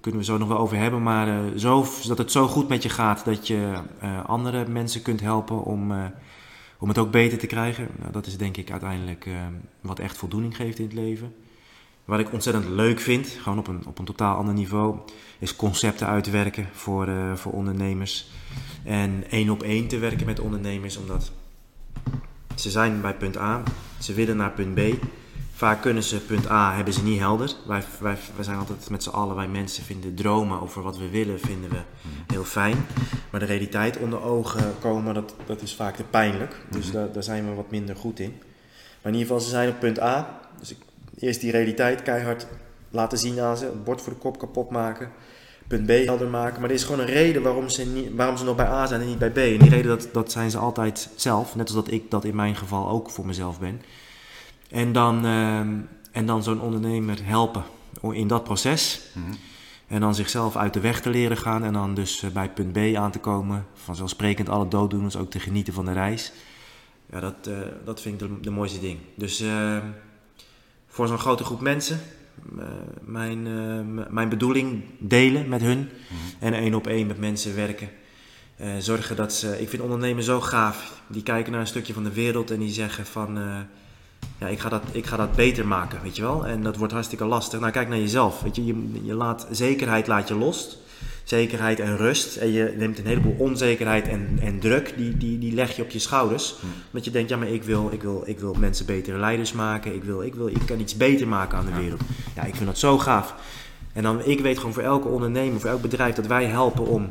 [0.00, 1.02] kunnen we zo nog wel over hebben.
[1.02, 5.02] Maar eh, zo, dat het zo goed met je gaat dat je eh, andere mensen
[5.02, 5.92] kunt helpen om,
[6.78, 7.88] om het ook beter te krijgen.
[7.98, 9.26] Nou, dat is denk ik uiteindelijk
[9.80, 11.34] wat echt voldoening geeft in het leven.
[12.04, 14.98] Wat ik ontzettend leuk vind, gewoon op een, op een totaal ander niveau,
[15.38, 18.30] is concepten uitwerken voor, eh, voor ondernemers.
[18.84, 21.30] En één op één te werken met ondernemers, omdat
[22.54, 23.62] ze zijn bij punt A,
[23.98, 24.80] ze willen naar punt B.
[25.52, 27.54] Vaak kunnen ze punt A, hebben ze niet helder.
[27.66, 31.08] Wij, wij, wij zijn altijd met z'n allen, wij mensen vinden dromen over wat we
[31.08, 31.80] willen, vinden we
[32.26, 32.86] heel fijn.
[33.30, 36.66] Maar de realiteit onder ogen komen, dat, dat is vaak te pijnlijk.
[36.70, 38.30] Dus daar, daar zijn we wat minder goed in.
[39.02, 40.40] Maar in ieder geval, ze zijn op punt A.
[40.58, 40.78] Dus ik,
[41.18, 42.46] eerst die realiteit keihard
[42.90, 43.64] laten zien aan ze.
[43.64, 45.10] Het bord voor de kop kapot maken.
[45.66, 46.60] Punt B helder maken.
[46.60, 49.00] Maar er is gewoon een reden waarom ze, niet, waarom ze nog bij A zijn
[49.00, 49.36] en niet bij B.
[49.36, 51.56] En die reden, dat, dat zijn ze altijd zelf.
[51.56, 53.82] Net als dat ik dat in mijn geval ook voor mezelf ben.
[54.70, 55.72] En dan, ehm,
[56.12, 57.64] en dan zo'n ondernemer helpen
[58.12, 59.00] in dat proces.
[59.12, 59.34] Mhm.
[59.86, 61.64] En dan zichzelf uit de weg te leren gaan.
[61.64, 63.66] En dan dus eh, bij punt B aan te komen.
[63.74, 66.32] Vanzelfsprekend alle dooddoeners ook te genieten van de reis.
[67.10, 68.98] Ja, dat, eh, dat vind ik de, de mooiste ding.
[69.14, 69.76] Dus eh,
[70.94, 72.00] voor zo'n grote groep mensen.
[72.58, 72.64] eh,
[73.04, 75.88] mijn, eh, mijn bedoeling delen met hun.
[76.38, 77.88] En één op één met mensen werken.
[78.56, 79.60] Eh, zorgen dat ze...
[79.60, 81.02] Ik vind ondernemen zo gaaf.
[81.06, 83.38] Die kijken naar een stukje van de wereld en die zeggen van...
[84.38, 86.46] ja, ik ga, dat, ik ga dat beter maken, weet je wel.
[86.46, 87.60] En dat wordt hartstikke lastig.
[87.60, 88.42] Nou, kijk naar jezelf.
[88.42, 90.78] Weet je, je, je laat, zekerheid laat je los.
[91.24, 92.36] Zekerheid en rust.
[92.36, 95.90] En je neemt een heleboel onzekerheid en, en druk, die, die, die leg je op
[95.90, 96.54] je schouders.
[96.86, 99.94] Omdat je denkt, ja, maar ik wil, ik wil, ik wil mensen betere leiders maken.
[99.94, 102.00] Ik, wil, ik, wil, ik kan iets beter maken aan de wereld.
[102.34, 103.34] Ja, ik vind dat zo gaaf.
[103.92, 107.10] En dan, ik weet gewoon voor elke ondernemer, voor elk bedrijf, dat wij helpen om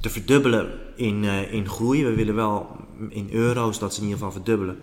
[0.00, 2.04] te verdubbelen in, eh, in groei.
[2.04, 2.76] We willen wel
[3.08, 4.78] in euro's dat ze in ieder geval verdubbelen.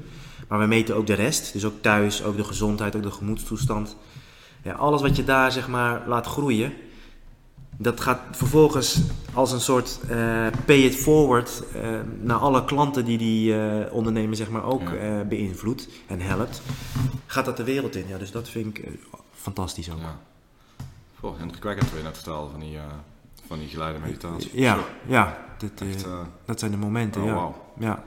[0.47, 1.53] Maar we meten ook de rest.
[1.53, 3.95] Dus ook thuis, ook de gezondheid, ook de gemoedstoestand.
[4.63, 6.73] Ja, alles wat je daar zeg maar laat groeien.
[7.77, 9.01] Dat gaat vervolgens
[9.33, 14.35] als een soort eh, pay it forward eh, naar alle klanten die die eh, ondernemer
[14.35, 15.23] zeg maar ook Ja.
[15.23, 16.61] beïnvloedt en helpt.
[17.25, 18.07] Gaat dat de wereld in.
[18.07, 18.87] Ja, dus dat vind ik
[19.33, 19.99] fantastisch ook.
[19.99, 20.19] Ja.
[21.19, 22.77] Goh, indrukwekkend je net vertelde van die,
[23.47, 24.49] van die geleide meditatie.
[24.53, 27.21] Ja, ja echt, eh, dat zijn de momenten.
[27.21, 27.33] oh, ja.
[27.33, 27.55] wauw.
[27.79, 28.03] Ja.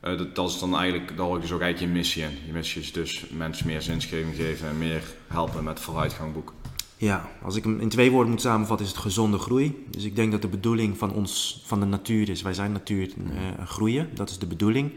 [0.00, 2.38] Dat, dat is dan eigenlijk, daar hoor ik dus ook eigenlijk je missie in.
[2.46, 6.54] Je missie is dus mensen meer zinsgeving geven en meer helpen met vooruitgang boeken.
[7.02, 9.84] Ja, als ik hem in twee woorden moet samenvatten, is het gezonde groei.
[9.90, 13.12] Dus ik denk dat de bedoeling van ons, van de natuur is, wij zijn natuur,
[13.16, 14.08] eh, groeien.
[14.14, 14.92] Dat is de bedoeling.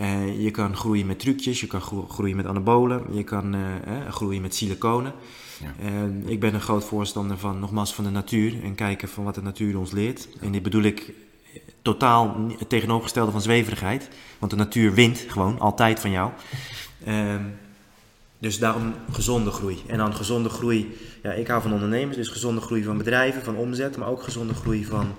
[0.00, 3.56] Uh, je kan groeien met trucjes, je kan groeien met anabolen, je kan
[4.08, 5.12] groeien met siliconen.
[5.60, 6.08] Ja.
[6.26, 9.42] ik ben een groot voorstander van, nogmaals, van de natuur en kijken van wat de
[9.42, 10.28] natuur ons leert.
[10.40, 11.12] En dit bedoel ik
[11.82, 14.08] totaal het tegenovergestelde van zweverigheid.
[14.38, 16.30] Want de natuur wint gewoon altijd van jou.
[18.44, 19.82] Dus daarom gezonde groei.
[19.86, 23.56] En dan gezonde groei, ja, ik hou van ondernemers, dus gezonde groei van bedrijven, van
[23.56, 25.14] omzet, maar ook gezonde groei van,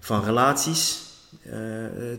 [0.00, 1.02] van relaties
[1.46, 1.54] uh,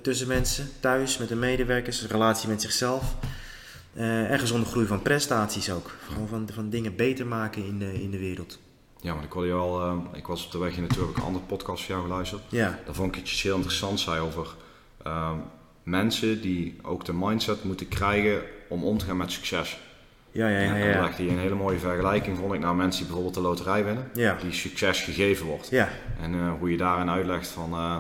[0.01, 3.15] tussen mensen, thuis, met de medewerkers, relatie met zichzelf.
[3.93, 5.91] Uh, en gezonde groei van prestaties ook.
[6.08, 8.60] Gewoon van, van dingen beter maken in de, in de wereld.
[9.01, 11.45] Ja, maar ik hoorde je al, ik was op de weg hier natuurlijk een andere
[11.45, 12.41] podcast van jou geluisterd.
[12.49, 12.79] Ja.
[12.86, 14.55] Daar vond ik iets heel interessants zei over
[15.84, 19.77] mensen die ook de mindset moeten krijgen om om te gaan met succes.
[20.36, 20.76] Ja, ja, ja.
[20.76, 20.93] ja.
[20.93, 23.84] En legde hij een hele mooie vergelijking, vond ik, naar mensen die bijvoorbeeld de loterij
[23.84, 24.38] winnen, ja.
[24.41, 25.67] die succes gegeven wordt.
[25.69, 25.89] Ja.
[26.21, 27.95] En uh, hoe je daarin uitlegt van, uh,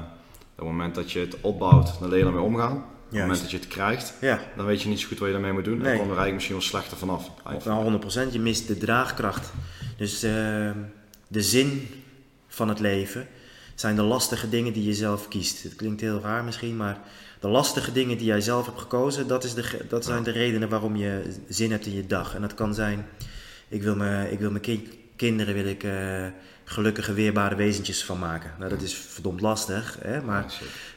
[0.51, 2.75] op het moment dat je het opbouwt, dan leer je ermee omgaan.
[2.75, 4.39] Op het moment dat je het krijgt, ja.
[4.55, 5.77] dan weet je niet zo goed wat je daarmee moet doen.
[5.77, 5.83] Nee.
[5.87, 7.31] Dan kom je er eigenlijk misschien wel slechter vanaf.
[7.65, 9.53] Nou, 100%, je mist de draagkracht.
[9.97, 10.31] Dus uh,
[11.27, 11.87] de zin
[12.47, 13.27] van het leven
[13.75, 15.63] zijn de lastige dingen die je zelf kiest.
[15.63, 16.99] Het klinkt heel raar misschien, maar
[17.45, 20.69] de lastige dingen die jij zelf hebt gekozen, dat, is de, dat zijn de redenen
[20.69, 22.35] waarom je zin hebt in je dag.
[22.35, 23.05] En dat kan zijn,
[23.67, 26.25] ik wil, me, ik wil mijn kinderen wil ik, uh,
[26.63, 28.51] gelukkige, weerbare wezentjes van maken.
[28.57, 30.21] Nou, dat is verdomd lastig, hè?
[30.21, 30.53] maar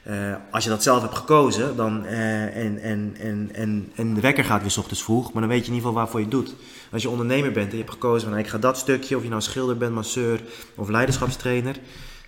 [0.06, 4.20] uh, als je dat zelf hebt gekozen dan, uh, en, en, en, en, en de
[4.20, 6.26] wekker gaat weer s ochtends vroeg, maar dan weet je in ieder geval waarvoor je
[6.26, 6.54] het doet.
[6.92, 9.22] Als je ondernemer bent en je hebt gekozen van nou, ik ga dat stukje, of
[9.22, 10.40] je nou schilder bent, masseur
[10.74, 11.76] of leiderschapstrainer,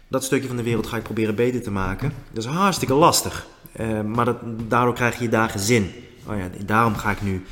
[0.08, 2.12] dat stukje van de wereld ga ik proberen beter te maken.
[2.32, 3.46] Dat is hartstikke lastig.
[3.80, 4.36] Uh, maar dat,
[4.68, 5.92] daardoor krijg je je dagen zin.
[6.26, 7.44] Oh ja, daarom ga ik nu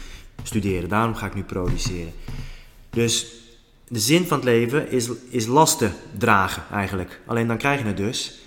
[0.42, 2.12] studeren, daarom ga ik nu produceren.
[2.90, 3.26] Dus
[3.88, 7.20] de zin van het leven is, is lasten dragen eigenlijk.
[7.26, 8.38] Alleen dan krijg je het dus.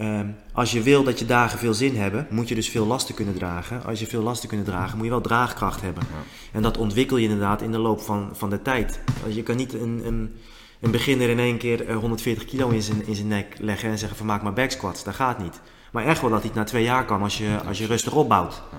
[0.00, 0.20] Uh,
[0.52, 3.34] als je wil dat je dagen veel zin hebben, moet je dus veel lasten kunnen
[3.34, 3.84] dragen.
[3.84, 6.02] Als je veel lasten kunt dragen, moet je wel draagkracht hebben.
[6.10, 6.22] Ja.
[6.52, 9.00] En dat ontwikkel je inderdaad in de loop van, van de tijd.
[9.28, 10.34] Je kan niet een, een,
[10.80, 13.98] een beginner in één keer 140 eh, kilo in zijn, in zijn nek leggen en
[13.98, 15.04] zeggen van maak maar back squats.
[15.04, 15.60] Dat gaat niet.
[15.94, 18.14] Maar echt wel dat hij het na twee jaar kan als je, als je rustig
[18.14, 18.62] opbouwt.
[18.72, 18.78] Ja.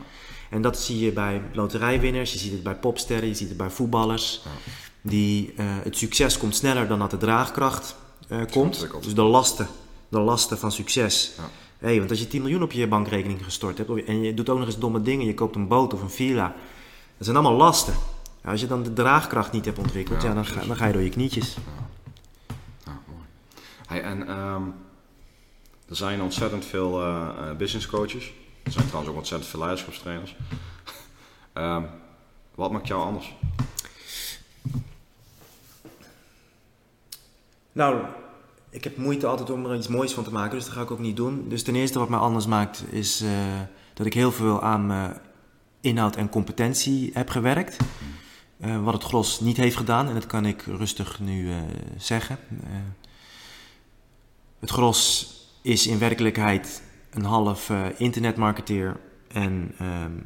[0.50, 3.70] En dat zie je bij loterijwinners, je ziet het bij popsterren, je ziet het bij
[3.70, 4.42] voetballers.
[4.44, 4.50] Ja.
[5.02, 7.96] Die, uh, het succes komt sneller dan dat de draagkracht
[8.30, 8.88] uh, komt.
[9.02, 9.68] Dus de lasten,
[10.10, 11.32] de lasten van succes.
[11.38, 11.44] Ja.
[11.78, 14.58] Hey, want als je 10 miljoen op je bankrekening gestort hebt en je doet ook
[14.58, 16.56] nog eens domme dingen, je koopt een boot of een villa.
[17.18, 17.94] Dat zijn allemaal lasten.
[18.46, 21.02] als je dan de draagkracht niet hebt ontwikkeld, ja, dan, ga, dan ga je door
[21.02, 21.58] je knietjes.
[22.86, 23.22] Ja, mooi.
[23.86, 24.74] Hey, en um,
[25.90, 28.34] er zijn ontzettend veel uh, business coaches.
[28.64, 30.36] Er zijn trouwens ook ontzettend veel leiderschapstrainers.
[31.54, 31.88] um,
[32.56, 33.36] wat maakt jou anders?
[37.72, 38.06] Nou,
[38.70, 40.92] ik heb moeite altijd om er iets moois van te maken, dus dat ga ik
[40.92, 41.50] ook niet doen.
[41.50, 43.30] Dus ten eerste wat mij anders maakt, is uh,
[43.94, 45.18] dat ik heel veel aan
[45.82, 47.78] inhoud en competentie heb gewerkt.
[48.58, 51.54] Wat het gros niet heeft gedaan, en dat kan ik rustig nu
[51.98, 52.38] zeggen.
[54.60, 55.35] het gros
[55.66, 60.24] is in werkelijkheid een half uh, internetmarketeer en um,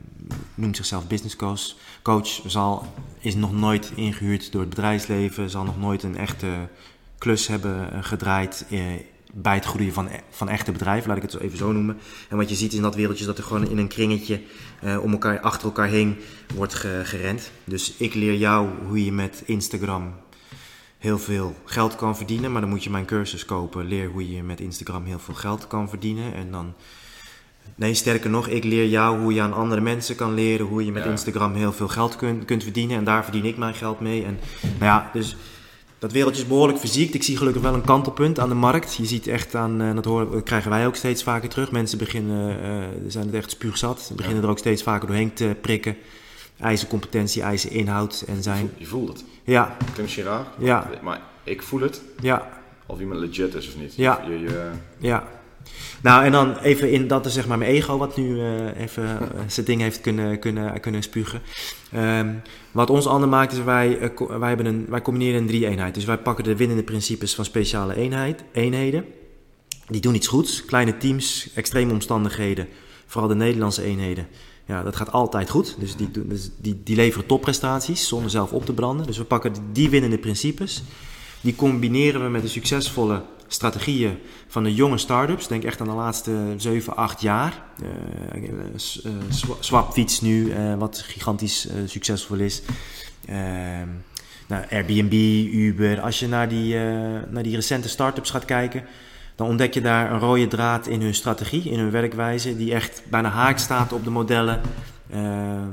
[0.56, 1.62] noemt zichzelf business coach.
[2.02, 6.67] Coach zal, is nog nooit ingehuurd door het bedrijfsleven, zal nog nooit een echte
[7.17, 8.82] klus hebben eh, gedraaid uh,
[9.34, 11.97] bij het groeien van, van echte bedrijven, laat ik het zo even zo noemen.
[12.30, 14.41] En wat je ziet in dat wereldje is dat er gewoon in een kringetje
[15.02, 16.17] om elkaar, achter elkaar heen
[16.56, 17.52] wordt ge, gerend.
[17.63, 20.13] Dus ik leer jou hoe je met Instagram
[20.99, 22.51] heel veel geld kan verdienen.
[22.51, 23.88] Maar dan moet je mijn cursus kopen.
[23.88, 26.33] Leer hoe je met Instagram heel veel geld kan verdienen.
[26.33, 26.73] En dan.
[27.75, 30.91] Nee, sterker nog, ik leer jou hoe je aan andere mensen kan leren hoe je
[30.91, 32.97] met Instagram heel veel geld kunt, kunt verdienen.
[32.97, 34.23] En daar verdien ik mijn geld mee.
[34.23, 35.35] En nou ja, dus
[35.99, 37.13] dat wereldje is behoorlijk fysiek.
[37.13, 38.95] Ik zie gelukkig wel een kantelpunt aan de markt.
[38.95, 41.71] Je ziet echt aan, uh, dat, horen, krijgen wij ook steeds vaker terug.
[41.71, 44.12] Mensen beginnen, uh, zijn het echt spuugzat.
[44.15, 45.95] Beginnen er ook steeds vaker doorheen te prikken.
[46.60, 48.72] Eisen competentie, eisen inhoud en zijn...
[48.78, 49.24] Je voelt het.
[49.43, 49.76] Ja.
[49.78, 50.45] Klinkt misschien raar.
[50.58, 50.89] Ja.
[51.02, 52.02] Maar ik voel het.
[52.22, 52.50] Ja.
[52.86, 53.95] Of iemand legit is of niet.
[53.95, 54.24] Ja.
[54.28, 54.69] Je, je...
[54.98, 55.28] Ja.
[56.02, 59.04] Nou, en dan even in, dat is zeg maar mijn ego wat nu uh, even
[59.04, 61.41] uh, zijn ding heeft kunnen, kunnen, kunnen spugen.
[61.95, 62.41] Um,
[62.72, 65.93] wat ons ander maakt is wij, uh, wij, hebben een, wij combineren een drie-eenheid.
[65.93, 69.06] Dus wij pakken de winnende principes van speciale eenheid, eenheden.
[69.88, 70.65] Die doen iets goeds.
[70.65, 72.67] Kleine teams, extreme omstandigheden,
[73.06, 74.28] vooral de Nederlandse eenheden.
[74.69, 75.75] Ja, dat gaat altijd goed.
[75.79, 79.05] Dus die, dus die, die leveren topprestaties zonder zelf op te branden.
[79.05, 80.84] Dus we pakken die winnende principes.
[81.41, 85.47] Die combineren we met de succesvolle strategieën van de jonge start-ups.
[85.47, 87.63] Denk echt aan de laatste 7, 8 jaar.
[87.84, 88.43] Uh,
[89.60, 92.62] Swapfiets nu, wat gigantisch succesvol is.
[93.25, 93.88] Ehm,
[94.47, 95.13] nou, Airbnb,
[95.53, 96.01] Uber.
[96.01, 96.75] Als je naar die,
[97.29, 98.84] naar die recente start-ups gaat kijken,
[99.39, 103.02] dan ontdek je daar een rode draad in hun strategie, in hun werkwijze, die echt
[103.10, 104.62] bijna haak staat op de modellen
[105.13, 105.67] uh,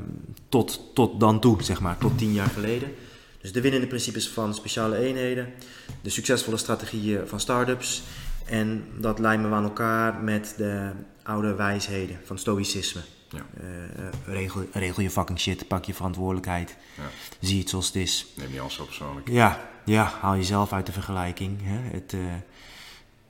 [0.49, 2.93] tot, tot dan toe, zeg maar, tot tien jaar geleden.
[3.41, 5.53] Dus de winnende principes van speciale eenheden,
[6.01, 8.03] de succesvolle strategieën van start-ups
[8.45, 10.91] en dat lijmen we aan elkaar met de
[11.23, 13.01] oude wijsheden van stoïcisme.
[13.29, 13.45] Ja.
[13.61, 17.03] Uh, regel, regel je fucking shit, pak je verantwoordelijkheid, ja.
[17.39, 18.25] zie het zoals het is.
[18.35, 19.29] Neem je als zo persoonlijk.
[19.29, 21.59] Ja, ja, haal jezelf uit de vergelijking.
[21.63, 21.77] Hè.
[21.97, 22.21] Het, uh,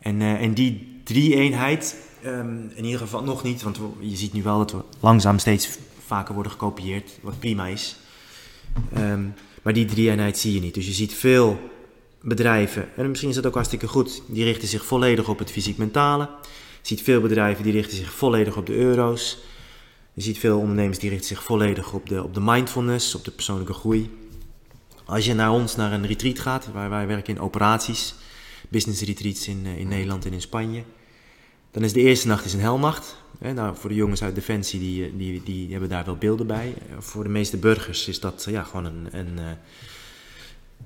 [0.07, 4.43] en, uh, en die drie-eenheid, um, in ieder geval nog niet, want je ziet nu
[4.43, 5.69] wel dat we langzaam steeds
[6.05, 7.95] vaker worden gekopieerd, wat prima is.
[8.97, 10.73] Um, maar die drie-eenheid zie je niet.
[10.73, 11.59] Dus je ziet veel
[12.21, 16.29] bedrijven, en misschien is dat ook hartstikke goed, die richten zich volledig op het fysiek-mentale.
[16.81, 19.37] Je ziet veel bedrijven die richten zich volledig op de euro's.
[20.13, 23.31] Je ziet veel ondernemers die richten zich volledig op de, op de mindfulness, op de
[23.31, 24.09] persoonlijke groei.
[25.05, 28.15] Als je naar ons naar een retreat gaat, waar wij werken in operaties,
[28.69, 30.83] business retreats in, eh, in Nederland en in Spanje,
[31.71, 33.15] dan is de eerste nacht is een helnacht.
[33.39, 36.73] nou, voor de jongens uit Defensie, die, eh, die, die hebben daar wel beelden bij.
[36.89, 39.39] Eh, voor de meeste burgers is dat ja, gewoon een, een,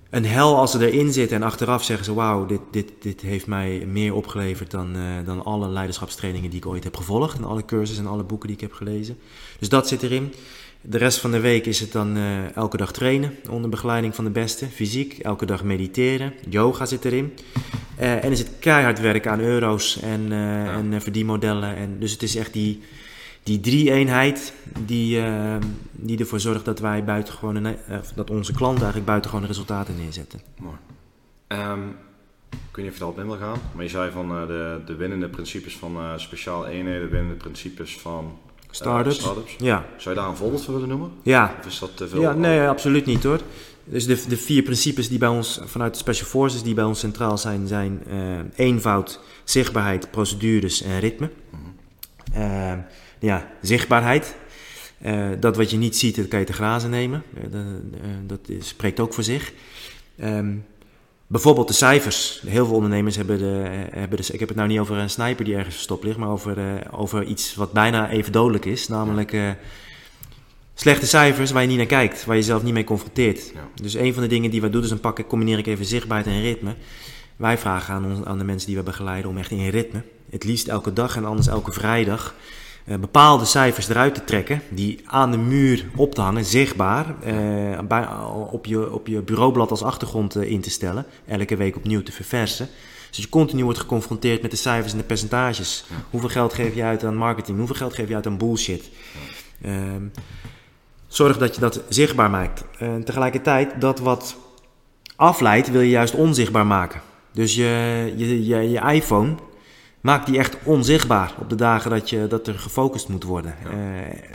[0.10, 3.48] een hel als ze erin zitten en achteraf zeggen ze: Wauw, dit, dit, dit heeft
[3.48, 7.38] mij meer opgeleverd dan, dan alle leiderschapstrainingen die ik ooit heb gevolgd.
[7.38, 9.18] En alle cursussen en alle boeken die ik heb gelezen.
[9.60, 10.34] Dus dat zit erin.
[10.84, 14.24] De rest van de week is het dan uh, elke dag trainen onder begeleiding van
[14.24, 15.20] de beste, fysiek.
[15.20, 17.34] Elke dag mediteren, yoga zit erin.
[18.00, 20.30] Uh, en is het keihard werken aan euro's en, uh,
[20.66, 20.74] ja.
[20.74, 21.76] en verdienmodellen.
[21.76, 22.80] En dus het is echt die,
[23.44, 24.54] die drie-eenheid
[24.86, 25.22] die,
[25.92, 27.76] die ervoor zorgt dat wij buitengewoon,
[28.16, 30.42] dat onze klanten eigenlijk buitengewoon resultaten neerzetten.
[30.58, 30.76] Mooi.
[31.48, 31.90] Um,
[32.50, 34.82] ik weet niet of je het al in wil gaan, maar je zei van de,
[34.86, 38.38] de winnende principes van speciaal eenheden, de winnende principes van
[38.72, 39.26] Startups.
[39.58, 39.86] Ja.
[39.98, 41.12] Zou je daar een voorbeeld van willen noemen?
[41.24, 41.56] Ja.
[41.60, 42.22] Of is dat te veel?
[42.22, 43.40] Ja, nee, absoluut niet hoor.
[43.84, 47.00] Dus de, de vier principes die bij ons vanuit de Special Forces die bij ons
[47.00, 51.30] centraal zijn, zijn uh, eenvoud, zichtbaarheid, procedures en ritme.
[51.50, 52.74] Mm-hmm.
[52.74, 52.78] uh,
[53.20, 54.36] ja, zichtbaarheid.
[55.06, 57.24] Uh, dat wat je niet ziet, dat kan je te grazen nemen.
[58.26, 59.54] dat spreekt ook voor zich.
[60.24, 60.66] Um,
[61.32, 62.42] Bijvoorbeeld de cijfers.
[62.46, 64.34] Heel veel ondernemers hebben de, hebben de.
[64.34, 66.66] Ik heb het nou niet over een sniper die ergens verstopt ligt, maar over, uh,
[66.92, 68.88] over iets wat bijna even dodelijk is.
[68.88, 69.50] Namelijk uh,
[70.74, 73.52] slechte cijfers waar je niet naar kijkt, waar je jezelf niet mee confronteert.
[73.54, 73.68] Ja.
[73.82, 76.36] Dus een van de dingen die wij doen, is dan pak, combineer ik even zichtbaarheid
[76.36, 76.76] en ritme.
[77.36, 80.44] Wij vragen aan, ons, aan de mensen die we begeleiden om echt in ritme, het
[80.44, 82.36] liefst elke dag en anders elke vrijdag,
[82.86, 88.08] bepaalde cijfers eruit te trekken, die aan de muur op te hangen, zichtbaar, uh, bij,
[88.52, 92.12] op, je, op je bureaublad als achtergrond uh, in te stellen, elke week opnieuw te
[92.12, 92.68] verversen.
[93.10, 95.86] Dus je continu wordt geconfronteerd met de cijfers en de percentages.
[95.90, 95.96] Ja.
[96.10, 97.58] Hoeveel geld geef je uit aan marketing?
[97.58, 98.90] Hoeveel geld geef je uit aan bullshit?
[99.62, 99.70] Ja.
[99.70, 100.04] Ehm,
[101.08, 102.64] zorg dat je dat zichtbaar maakt.
[102.78, 104.36] En tegelijkertijd, dat wat
[105.16, 107.02] afleidt, wil je juist onzichtbaar maken.
[107.32, 109.36] Dus je, je, je, je iPhone
[110.02, 113.56] maak die echt onzichtbaar op de dagen dat, je, dat er gefocust moet worden.
[113.64, 113.70] Ja.
[113.72, 113.78] Uh,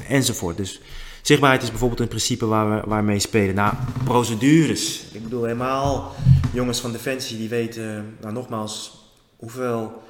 [0.09, 0.57] enzovoort.
[0.57, 0.81] Dus
[1.23, 3.55] zichtbaarheid is bijvoorbeeld een principe waar we waar mee spelen.
[3.55, 3.75] Nou,
[4.05, 5.05] procedures.
[5.13, 6.15] Ik bedoel, helemaal
[6.53, 9.05] jongens van Defensie die weten, nou nogmaals,
[9.37, 10.03] hoeveel,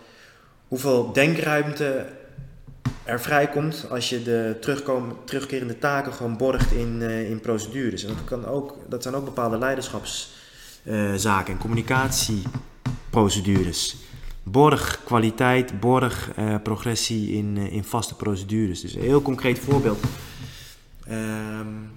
[0.68, 2.06] hoeveel denkruimte
[3.04, 4.56] er vrijkomt als je de
[5.24, 8.02] terugkerende taken gewoon borgt in, uh, in procedures.
[8.02, 13.96] En dat, kan ook, dat zijn ook bepaalde leiderschapszaken uh, en communicatieprocedures
[14.48, 18.80] borg kwaliteit, borg uh, progressie in, uh, in vaste procedures.
[18.80, 20.04] Dus een heel concreet voorbeeld.
[21.10, 21.90] Um,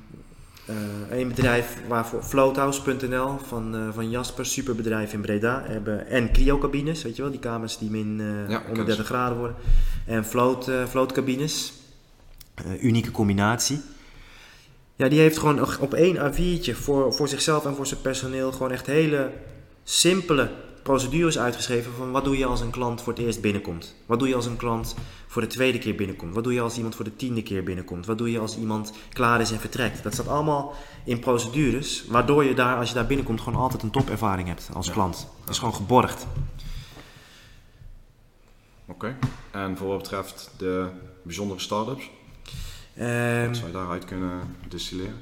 [0.69, 7.15] uh, een bedrijf waarvoor floathouse.nl van, van Jasper, superbedrijf in Breda, hebben en cryocabines, weet
[7.15, 9.55] je wel, die kamers die min ja, onder 30 graden worden.
[10.05, 11.73] En float, floatcabines,
[12.81, 13.81] unieke combinatie.
[14.95, 18.71] Ja, die heeft gewoon op één A4'tje voor, voor zichzelf en voor zijn personeel gewoon
[18.71, 19.31] echt hele
[19.83, 20.49] simpele
[20.89, 23.95] procedures uitgeschreven van wat doe je als een klant voor het eerst binnenkomt.
[24.05, 24.95] Wat doe je als een klant
[25.27, 26.33] voor de tweede keer binnenkomt.
[26.33, 28.05] Wat doe je als iemand voor de tiende keer binnenkomt.
[28.05, 30.03] Wat doe je als iemand klaar is en vertrekt.
[30.03, 30.73] Dat staat allemaal
[31.05, 34.87] in procedures, waardoor je daar, als je daar binnenkomt, gewoon altijd een topervaring hebt als
[34.87, 34.93] ja.
[34.93, 35.27] klant.
[35.39, 36.27] Dat is gewoon geborgd.
[38.85, 39.15] Oké, okay.
[39.51, 40.87] en voor wat betreft de
[41.23, 42.09] bijzondere start-ups?
[42.99, 45.15] Um, wat zou je daaruit kunnen distilleren?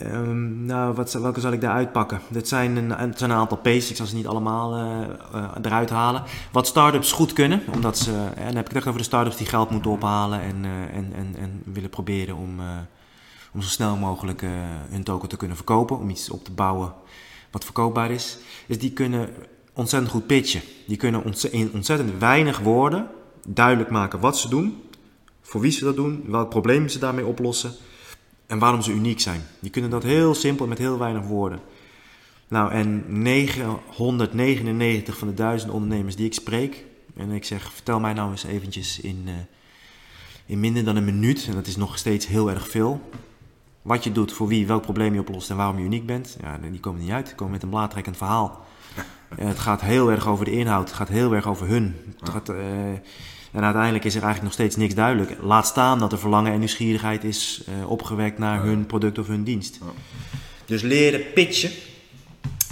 [0.00, 2.20] Um, nou, wat, welke zal ik daar uitpakken?
[2.28, 6.22] Dit zijn een, een aantal P's, ik zal ze niet allemaal uh, uh, eruit halen.
[6.52, 9.36] Wat start-ups goed kunnen, omdat ze, en dan heb ik het echt over de start-ups
[9.36, 12.60] die geld moeten ophalen en, en, en, en willen proberen om,
[13.52, 14.44] om zo snel mogelijk
[14.90, 16.92] hun token te kunnen verkopen, om iets op te bouwen
[17.50, 18.38] wat verkoopbaar is.
[18.66, 19.28] Dus die kunnen
[19.72, 20.62] ontzettend goed pitchen.
[20.86, 23.06] Die kunnen in ontzettend weinig woorden
[23.48, 24.82] duidelijk maken wat ze doen,
[25.40, 27.72] voor wie ze dat doen, welk probleem ze daarmee oplossen
[28.52, 29.42] en waarom ze uniek zijn.
[29.60, 31.60] Die kunnen dat heel simpel met heel weinig woorden.
[32.48, 36.84] Nou, en 999 van de duizend ondernemers die ik spreek,
[37.16, 39.32] en ik zeg, vertel mij nou eens eventjes in, uh,
[40.46, 43.10] in minder dan een minuut, en dat is nog steeds heel erg veel,
[43.82, 46.36] wat je doet, voor wie, welk probleem je oplost en waarom je uniek bent.
[46.40, 48.64] Ja, die komen niet uit, die komen met een blaadtrekkend verhaal.
[49.38, 51.96] Uh, het gaat heel erg over de inhoud, het gaat heel erg over hun.
[52.20, 52.56] Het gaat, uh,
[53.52, 55.36] en uiteindelijk is er eigenlijk nog steeds niks duidelijk.
[55.42, 59.44] Laat staan dat er verlangen en nieuwsgierigheid is uh, opgewekt naar hun product of hun
[59.44, 59.78] dienst.
[60.64, 61.70] Dus leren pitchen,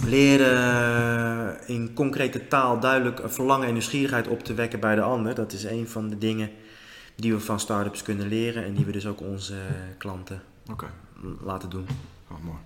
[0.05, 5.35] leren in concrete taal duidelijk verlangen en nieuwsgierigheid op te wekken bij de ander.
[5.35, 6.49] Dat is een van de dingen
[7.15, 9.55] die we van startups kunnen leren en die we dus ook onze
[9.97, 10.41] klanten
[10.71, 10.85] Oké.
[11.43, 11.87] laten doen.
[12.31, 12.57] Oh, mooi.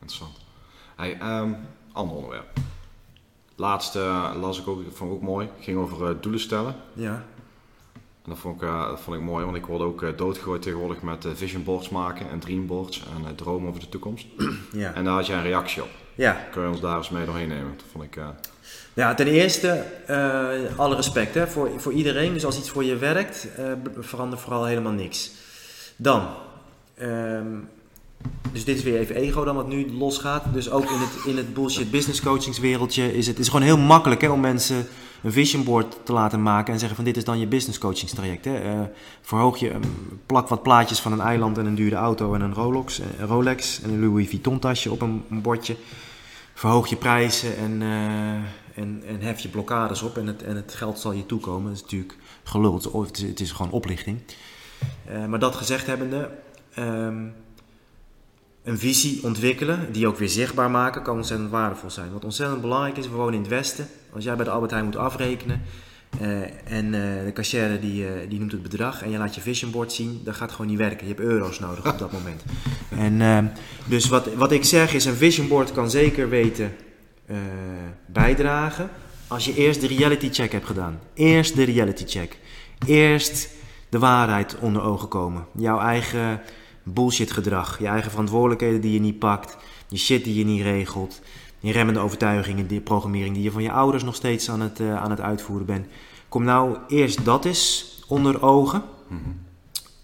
[0.00, 0.36] Interessant.
[0.96, 1.56] Hey, um,
[1.92, 2.46] ander onderwerp.
[3.56, 3.98] Laatste
[4.40, 5.48] las ik ook, vond ik ook mooi.
[5.60, 6.74] Ging over doelen stellen.
[6.92, 7.24] Ja.
[8.24, 10.62] En dat vond ik, uh, dat vond ik mooi, want ik word ook uh, doodgegooid
[10.62, 14.26] tegenwoordig met vision boards maken en dream boards en dromen over de toekomst.
[14.72, 14.94] Ja.
[14.94, 15.88] En daar had jij een reactie op.
[16.14, 16.46] ja.
[16.50, 17.72] Kun je ons daar eens mee doorheen nemen?
[17.76, 18.18] Dat vond ik...
[18.94, 19.84] Ja, ten eerste,
[20.76, 22.32] alle respect hè, voor, voor iedereen.
[22.32, 23.48] Dus als iets voor je werkt,
[23.98, 25.30] verander vooral helemaal niks.
[25.96, 26.28] Dan,
[27.02, 27.68] um,
[28.52, 30.44] dus dit is weer even ego dan wat nu losgaat.
[30.52, 34.20] Dus ook in het, in het bullshit business coachingswereldje is het is gewoon heel makkelijk
[34.20, 34.86] hè, om mensen
[35.22, 38.44] een vision board te laten maken en zeggen van dit is dan je business coachingstraject.
[38.44, 38.74] Hè.
[38.74, 38.80] Uh,
[39.20, 39.82] verhoog je, um,
[40.26, 43.82] plak wat plaatjes van een eiland en een dure auto en een Rolex, een Rolex
[43.82, 45.76] en een Louis Vuitton tasje op een, bordje.
[46.54, 48.32] Verhoog je prijzen en, uh,
[48.74, 51.64] en, en hef je blokkades op en het, en het geld zal je toekomen.
[51.64, 54.18] Dat is natuurlijk geluld, of het is, gewoon oplichting.
[55.28, 56.30] Maar dat gezegd hebbende...
[56.78, 57.34] Um,
[58.64, 62.12] een visie ontwikkelen, die ook weer zichtbaar maken, kan ontzettend waardevol zijn.
[62.12, 63.88] Wat ontzettend belangrijk is, we wonen in het Westen.
[64.12, 65.62] Als jij bij de Albert Heijn moet afrekenen
[66.20, 69.40] uh, en uh, de cashier die, uh, die noemt het bedrag en je laat je
[69.40, 71.06] vision board zien, dat gaat gewoon niet werken.
[71.06, 72.42] Je hebt euro's nodig op dat moment.
[72.98, 73.52] En
[73.84, 76.72] dus wat, wat ik zeg is, een vision board kan zeker weten
[78.06, 78.90] bijdragen
[79.26, 81.00] als je eerst de reality check hebt gedaan.
[81.14, 82.38] Eerst de reality check.
[82.86, 83.48] Eerst
[83.88, 85.46] de waarheid onder ogen komen.
[85.56, 86.40] Jouw eigen
[86.82, 89.56] bullshit gedrag, je eigen verantwoordelijkheden die je niet pakt,
[89.88, 91.20] je shit die je niet regelt,
[91.60, 95.02] je remmende overtuigingen, die programmering die je van je ouders nog steeds aan het, uh,
[95.02, 95.86] aan het uitvoeren bent.
[96.28, 98.82] Kom nou eerst dat eens onder ogen.
[99.08, 99.40] Mm-hmm.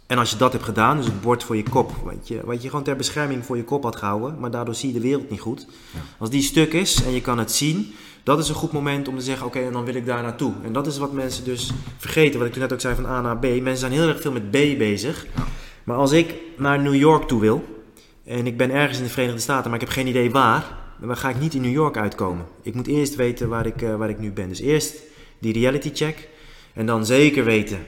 [0.07, 2.63] En als je dat hebt gedaan, dus het bord voor je kop, wat je, wat
[2.63, 5.31] je gewoon ter bescherming voor je kop had gehouden, maar daardoor zie je de wereld
[5.31, 5.67] niet goed.
[5.95, 6.01] Ja.
[6.19, 9.17] Als die stuk is en je kan het zien, dat is een goed moment om
[9.17, 10.53] te zeggen: Oké, okay, dan wil ik daar naartoe.
[10.63, 13.21] En dat is wat mensen dus vergeten, wat ik toen net ook zei van A
[13.21, 13.43] naar B.
[13.43, 15.27] Mensen zijn heel erg veel met B bezig.
[15.37, 15.47] Ja.
[15.89, 17.65] Maar als ik naar New York toe wil
[18.25, 20.65] en ik ben ergens in de Verenigde Staten, maar ik heb geen idee waar,
[21.01, 22.47] dan ga ik niet in New York uitkomen.
[22.63, 24.49] Ik moet eerst weten waar ik, uh, waar ik nu ben.
[24.49, 24.97] Dus eerst
[25.39, 26.29] die reality check
[26.75, 27.79] en dan zeker weten,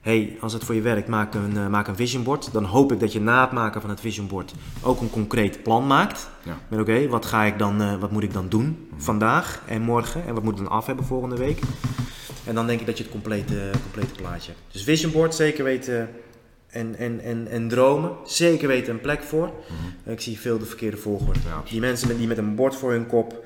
[0.00, 2.52] hey, als het voor je werkt, maak een, uh, maak een vision board.
[2.52, 5.62] Dan hoop ik dat je na het maken van het vision board ook een concreet
[5.62, 6.28] plan maakt.
[6.42, 6.58] Ja.
[6.68, 9.82] Met oké, okay, wat ga ik dan, uh, wat moet ik dan doen vandaag en
[9.82, 11.60] morgen en wat moet ik dan af hebben volgende week.
[12.44, 14.72] En dan denk ik dat je het complete, complete plaatje hebt.
[14.72, 16.08] Dus vision board, zeker weten
[16.66, 18.12] en, en, en, en dromen.
[18.24, 19.46] Zeker weten een plek voor.
[19.46, 20.12] Mm-hmm.
[20.12, 21.40] Ik zie veel de verkeerde volgorde.
[21.44, 23.44] Ja, die mensen die met een bord voor hun kop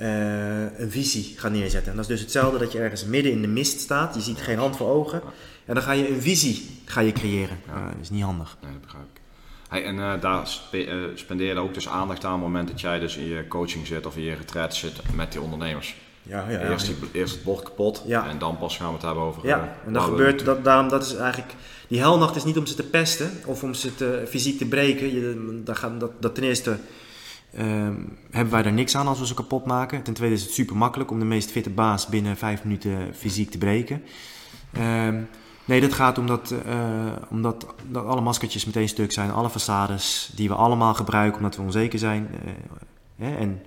[0.00, 1.90] uh, een visie gaan neerzetten.
[1.90, 4.14] En dat is dus hetzelfde dat je ergens midden in de mist staat.
[4.14, 5.22] Je ziet geen hand voor ogen.
[5.64, 7.58] En dan ga je een visie ga je creëren.
[7.66, 7.76] Ja.
[7.76, 8.56] Uh, dat is niet handig.
[8.62, 9.20] Nee, dat begrijp ik.
[9.68, 12.80] Hey, en uh, daar spe spendeer je ook dus aandacht aan op het moment dat
[12.80, 15.96] jij dus in je coaching zit of in je retreat zit met die ondernemers.
[16.28, 19.22] Ja, ja, eerst, die, eerst het bord kapot en dan pas gaan we het hebben
[19.22, 19.46] over.
[19.46, 21.54] Ja, en dat gebeurt, dat, daarom, dat is eigenlijk.
[21.88, 25.14] Die helnacht is niet om ze te pesten of om ze te, fysiek te breken.
[25.14, 26.78] Je, dat, dat, dat ten eerste
[27.58, 30.02] um, hebben wij er niks aan als we ze kapot maken.
[30.02, 33.50] Ten tweede is het super makkelijk om de meest fitte baas binnen vijf minuten fysiek
[33.50, 34.02] te breken.
[34.78, 35.28] Um,
[35.64, 40.48] nee, dat gaat omdat, uh, omdat dat alle maskertjes meteen stuk zijn, alle façades die
[40.48, 42.28] we allemaal gebruiken omdat we onzeker zijn.
[43.18, 43.62] Uh, en,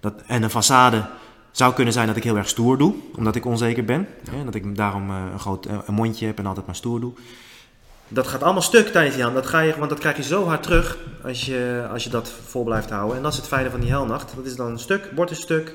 [0.00, 1.06] dat, en een façade
[1.56, 4.08] zou kunnen zijn dat ik heel erg stoer doe, omdat ik onzeker ben.
[4.24, 4.32] Ja.
[4.32, 7.00] Hè, dat ik daarom uh, een groot uh, een mondje heb en altijd maar stoer
[7.00, 7.12] doe.
[8.08, 9.44] Dat gaat allemaal stuk tijdens die helnacht.
[9.44, 12.32] Dat ga je, want dat krijg je zo hard terug als je, als je dat
[12.46, 13.16] vol blijft houden.
[13.16, 14.32] En dat is het fijne van die helnacht.
[14.36, 15.74] Dat is dan een stuk, wordt een stuk.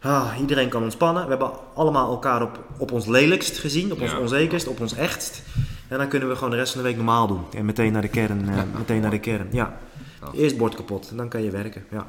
[0.00, 1.22] Ah, iedereen kan ontspannen.
[1.22, 4.18] We hebben allemaal elkaar op, op ons lelijkst gezien, op ons ja.
[4.18, 5.42] onzekerst, op ons echtst.
[5.88, 7.40] En dan kunnen we gewoon de rest van de week normaal doen.
[7.54, 8.44] En meteen naar de kern.
[8.48, 9.48] Uh, meteen naar de kern.
[9.52, 9.78] Ja.
[10.32, 11.84] Eerst bord kapot en dan kan je werken.
[11.90, 12.06] Ja.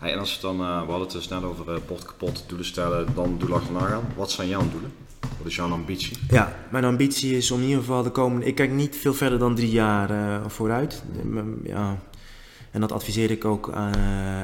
[0.00, 2.44] Hey, en als we dan, uh, we hadden het dus net over uh, bord kapot,
[2.46, 4.04] doelen stellen, dan doelen achterna gaan.
[4.16, 4.92] Wat zijn jouw doelen?
[5.38, 6.18] Wat is jouw ambitie?
[6.30, 8.46] Ja, mijn ambitie is om in ieder geval de komende...
[8.46, 11.02] Ik kijk niet veel verder dan drie jaar uh, vooruit.
[11.64, 11.98] Ja.
[12.70, 13.72] En dat adviseer ik ook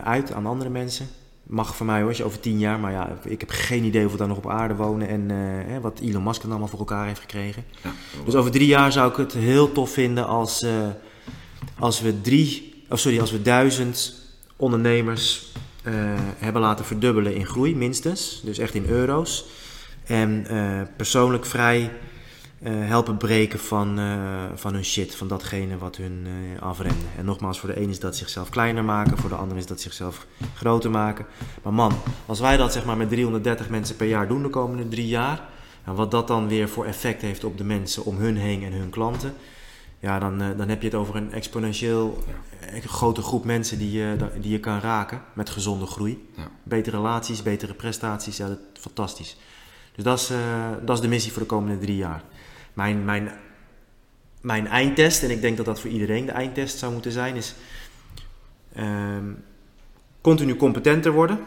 [0.05, 1.07] uit aan andere mensen.
[1.43, 2.81] Mag voor mij hoor, als je over tien jaar.
[2.81, 5.09] Maar ja, ik heb geen idee of we daar nog op aarde wonen.
[5.09, 5.31] En
[5.69, 7.65] hè, wat Elon Musk dan allemaal voor elkaar heeft gekregen.
[7.83, 7.91] Ja,
[8.25, 10.67] dus over drie jaar zou ik het heel tof vinden als,
[11.79, 12.75] als we drie...
[12.89, 14.25] Of sorry, als we duizend
[14.57, 15.53] ondernemers
[15.83, 15.95] eh,
[16.39, 18.41] hebben laten verdubbelen in groei, minstens.
[18.45, 19.45] Dus echt in euro's.
[20.05, 21.93] En eh, persoonlijk vrij
[22.63, 23.99] eh, helpen breken van,
[24.55, 26.27] van hun shit, van datgene wat hun
[26.61, 27.05] afremde.
[27.17, 29.81] En nogmaals, voor de ene is dat zichzelf kleiner maken, voor de ander is dat
[29.81, 31.27] zichzelf groter maken.
[31.63, 31.93] Maar man,
[32.27, 35.41] als wij dat zeg maar met 330 mensen per jaar doen de komende drie jaar,
[35.85, 38.73] en wat dat dan weer voor effect heeft op de mensen om hun heen en
[38.73, 39.35] hun klanten,
[39.99, 42.25] ja, dan, dan heb je het over een exponentieel
[42.87, 46.29] grote groep mensen die je, die je kan raken met gezonde groei.
[46.37, 46.49] Ja.
[46.63, 49.37] Betere relaties, betere prestaties, ja, dat is fantastisch.
[49.95, 50.39] Dus dat is, uh,
[50.85, 52.23] dat is de missie voor de komende drie jaar.
[52.73, 53.33] Mijn, mijn,
[54.41, 57.55] mijn eindtest, en ik denk dat dat voor iedereen de eindtest zou moeten zijn, is
[58.77, 59.17] uh,
[60.21, 61.39] continu competenter worden.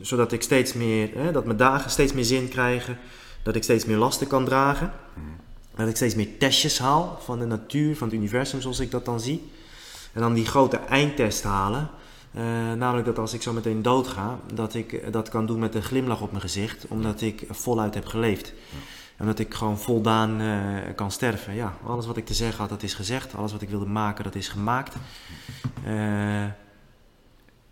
[0.00, 2.98] Zodat ik steeds meer, hè, dat mijn dagen steeds meer zin krijgen,
[3.42, 4.92] dat ik steeds meer lasten kan dragen.
[5.14, 5.26] Mhm.
[5.76, 9.04] Dat ik steeds meer testjes haal van de natuur, van het universum zoals ik dat
[9.04, 9.50] dan zie.
[10.12, 11.90] En dan die grote eindtest halen.
[12.34, 12.42] Uh,
[12.72, 15.82] namelijk dat als ik zo meteen dood ga, dat ik dat kan doen met een
[15.82, 18.52] glimlach op mijn gezicht, omdat ik voluit heb geleefd.
[19.16, 21.54] En dat ik gewoon voldaan uh, kan sterven.
[21.54, 23.34] Ja, alles wat ik te zeggen had, dat is gezegd.
[23.34, 24.94] Alles wat ik wilde maken, dat is gemaakt.
[25.86, 26.42] Uh,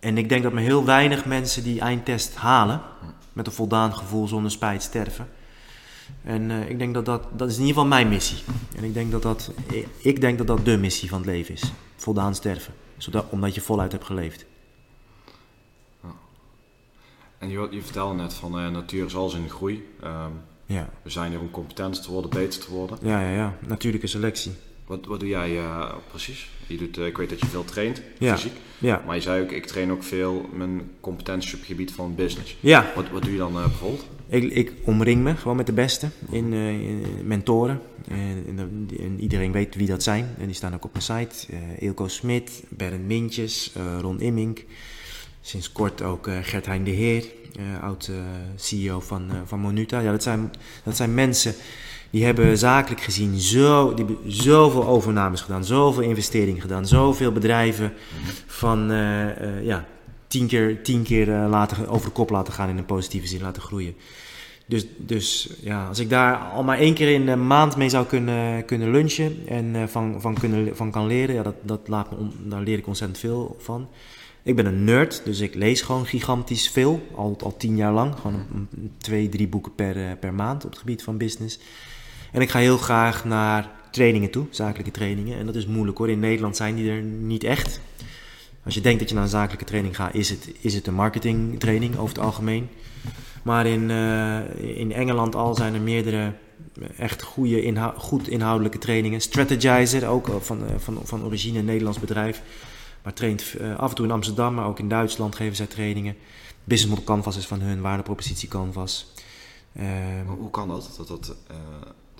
[0.00, 2.80] en ik denk dat maar heel weinig mensen die eindtest halen,
[3.32, 5.28] met een voldaan gevoel zonder spijt sterven.
[6.24, 8.38] En ik denk dat dat, dat is in ieder geval mijn missie.
[8.76, 9.52] En ik denk dat dat,
[9.98, 12.74] ik denk dat dat de missie van het leven is voldaan sterven.
[12.96, 14.46] Zodat, omdat je voluit hebt geleefd.
[17.38, 19.88] En je, je vertelde net van uh, natuur is alles in groei.
[20.04, 20.32] Um,
[20.66, 20.90] ja.
[21.02, 22.98] We zijn hier om competenter te worden, beter te worden.
[23.02, 23.56] Ja, ja, ja.
[23.66, 24.52] Natuurlijke selectie.
[24.90, 26.50] Wat, wat doe jij uh, precies?
[26.66, 28.34] Je doet, uh, ik weet dat je veel traint, ja.
[28.34, 28.52] fysiek.
[28.78, 29.02] Ja.
[29.06, 32.56] Maar je zei ook, ik train ook veel mijn competenties op het gebied van business.
[32.60, 32.92] Ja.
[32.94, 34.06] Wat, wat doe je dan uh, bijvoorbeeld?
[34.28, 37.80] Ik, ik omring me gewoon met de beste in, in mentoren.
[38.08, 38.58] En,
[38.98, 40.34] en, iedereen weet wie dat zijn.
[40.38, 41.46] En die staan ook op mijn site.
[41.78, 44.64] Ilko Smit, Bernd Mintjes, Ron Immink.
[45.40, 47.24] Sinds kort ook Gert-Hein de Heer,
[47.80, 48.10] oud
[48.56, 50.00] CEO van, van Monuta.
[50.00, 50.50] Ja, dat zijn,
[50.84, 51.54] dat zijn mensen
[52.10, 57.92] die hebben zakelijk gezien zo, die hebben zoveel overnames gedaan, zoveel investeringen gedaan, zoveel bedrijven
[58.46, 59.86] van uh, uh, ja,
[60.26, 63.40] tien keer, tien keer uh, laten, over de kop laten gaan in een positieve zin,
[63.40, 63.94] laten groeien.
[64.66, 68.06] Dus, dus ja, als ik daar al maar één keer in de maand mee zou
[68.06, 72.16] kunnen, kunnen lunchen en van, van, kunnen, van kan leren, ja, dat, dat laat me
[72.48, 73.88] daar leer ik ontzettend veel van.
[74.42, 78.14] Ik ben een nerd, dus ik lees gewoon gigantisch veel, al, al tien jaar lang.
[78.20, 81.58] Gewoon twee, drie boeken per, per maand op het gebied van business.
[82.32, 85.38] En ik ga heel graag naar trainingen toe, zakelijke trainingen.
[85.38, 86.10] En dat is moeilijk hoor.
[86.10, 87.80] In Nederland zijn die er niet echt.
[88.64, 90.94] Als je denkt dat je naar een zakelijke training gaat, is het, is het een
[90.94, 92.68] marketingtraining over het algemeen.
[93.42, 96.32] Maar in, uh, in Engeland al zijn er meerdere
[96.96, 99.20] echt goede goed inhoudelijke trainingen.
[99.20, 102.42] Strategizer, ook van, uh, van, van origine een Nederlands bedrijf.
[103.02, 106.16] Maar traint uh, af en toe in Amsterdam, maar ook in Duitsland geven zij trainingen.
[106.64, 109.12] Business Model Canvas is van hun, waardepropositie Canvas.
[110.26, 110.94] Hoe kan dat?
[110.96, 111.36] Dat dat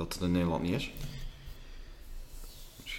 [0.01, 0.90] dat het in Nederland niet is?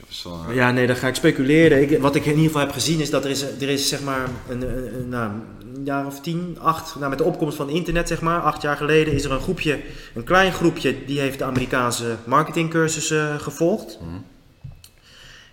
[0.07, 1.81] Dus ja, nee, dan ga ik speculeren.
[1.81, 4.01] Ik, wat ik in ieder geval heb gezien is dat er is, er is zeg
[4.01, 5.31] maar een, een, nou,
[5.75, 8.77] een jaar of tien, acht, nou, met de opkomst van internet zeg maar, acht jaar
[8.77, 9.79] geleden is er een groepje,
[10.13, 13.99] een klein groepje, die heeft de Amerikaanse marketingcursussen gevolgd.
[14.01, 14.19] Mhm.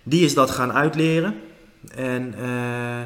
[0.03, 1.35] Die is dat gaan uitleren.
[1.95, 3.01] En uh,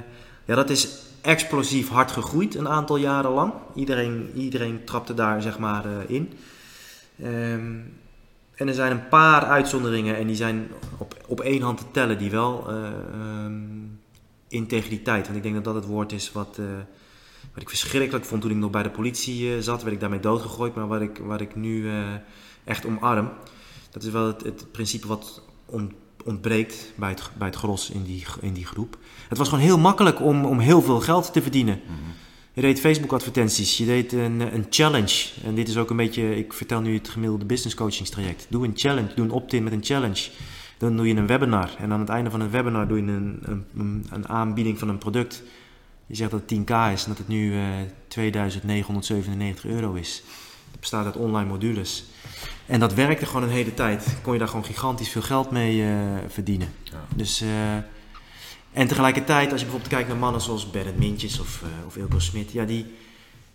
[0.46, 0.88] ja, dat is
[1.22, 3.54] explosief hard gegroeid een aantal jaren lang.
[3.76, 6.34] Iedereen, iedereen trapte daar zeg maar uh, in.
[7.24, 8.02] Um,
[8.56, 12.18] en er zijn een paar uitzonderingen en die zijn op, op één hand te tellen
[12.18, 12.90] die wel uh,
[13.46, 14.00] um,
[14.48, 15.26] integriteit.
[15.26, 16.66] Want ik denk dat dat het woord is wat, uh,
[17.54, 19.82] wat ik verschrikkelijk vond toen ik nog bij de politie uh, zat.
[19.82, 21.90] Werd ik daarmee doodgegooid, maar wat ik, wat ik nu
[22.64, 23.30] echt omarm.
[23.92, 25.42] Dat is wel het, het principe wat
[26.24, 28.98] ontbreekt bij het, bij het gros in die, in die groep.
[29.28, 31.82] Het was gewoon heel makkelijk om, om heel veel geld te verdienen.
[31.86, 31.94] Mhm.
[32.56, 35.30] Je deed Facebook-advertenties, je deed een, een challenge.
[35.44, 38.46] En dit is ook een beetje, ik vertel nu het gemiddelde business coachingstraject.
[38.50, 40.30] Doe een challenge, doe een opt-in met een challenge.
[40.78, 41.70] Dan doe je een webinar.
[41.78, 43.40] En aan het einde van een webinar doe je een,
[43.76, 45.44] een, een aanbieding van een product.
[46.06, 50.24] Je zegt dat het 10k is en dat het nu uh, eh, 2997 euro is.
[50.72, 52.06] Het bestaat uit online modules.
[52.66, 54.18] En dat werkte gewoon een hele tijd.
[54.22, 55.90] Kon je daar gewoon gigantisch veel geld mee uh,
[56.28, 56.68] verdienen.
[56.84, 57.06] Ja.
[57.16, 57.42] Dus...
[57.42, 57.50] Uh,
[58.74, 62.20] en tegelijkertijd, als je bijvoorbeeld kijkt naar mannen zoals Bernd Mintjes of, uh, of Ilko
[62.20, 62.86] Smit, ja, die,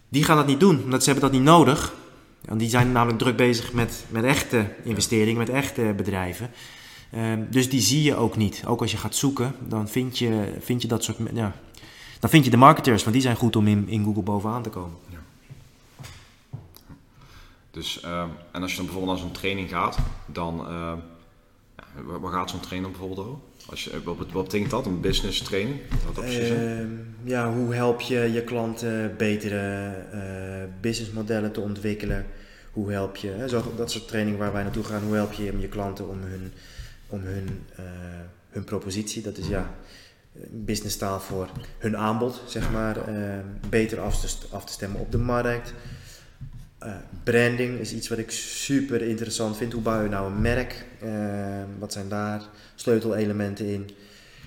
[0.09, 1.95] die gaan dat niet doen, omdat ze hebben dat niet nodig.
[2.45, 6.51] Want die zijn namelijk druk bezig met, met echte investeringen, met echte bedrijven.
[7.14, 8.62] Um, dus die zie je ook niet.
[8.66, 11.19] Ook als je gaat zoeken, dan vind je, vind je dat soort.
[11.35, 11.55] Ja,
[12.21, 14.71] dan vind je de marketers, want die zijn goed om in, in Google bovenaan te
[14.71, 14.97] komen.
[15.09, 15.19] Ja.
[17.71, 20.66] Dus, uh, en als je dan bijvoorbeeld naar zo'n training gaat, dan.
[20.69, 20.93] Uh,
[22.21, 23.39] Waar gaat zo'n trainer bijvoorbeeld over?
[23.71, 25.81] Als je, wat, wat betekent dat, een business training?
[26.14, 26.81] Wat uh,
[27.25, 32.27] ja, hoe help je je klanten betere uh, businessmodellen te ontwikkelen?
[32.73, 33.47] Hoe help je, hè,
[33.77, 36.53] dat soort training waar wij naartoe gaan, hoe help je je klanten om hun,
[37.07, 37.85] om hun, uh,
[38.51, 39.75] hun propositie, dat is ja,
[40.51, 41.49] businesstaal voor
[41.79, 42.97] hun aanbod, zeg maar,
[43.69, 45.75] beter af te, af te stemmen op de markt.
[46.85, 46.93] Uh,
[47.24, 49.72] branding is iets wat ik super interessant vind.
[49.72, 50.85] Hoe bouw je nou een merk?
[51.05, 51.11] Uh,
[51.79, 52.43] wat zijn daar
[52.74, 53.91] sleutelelementen in?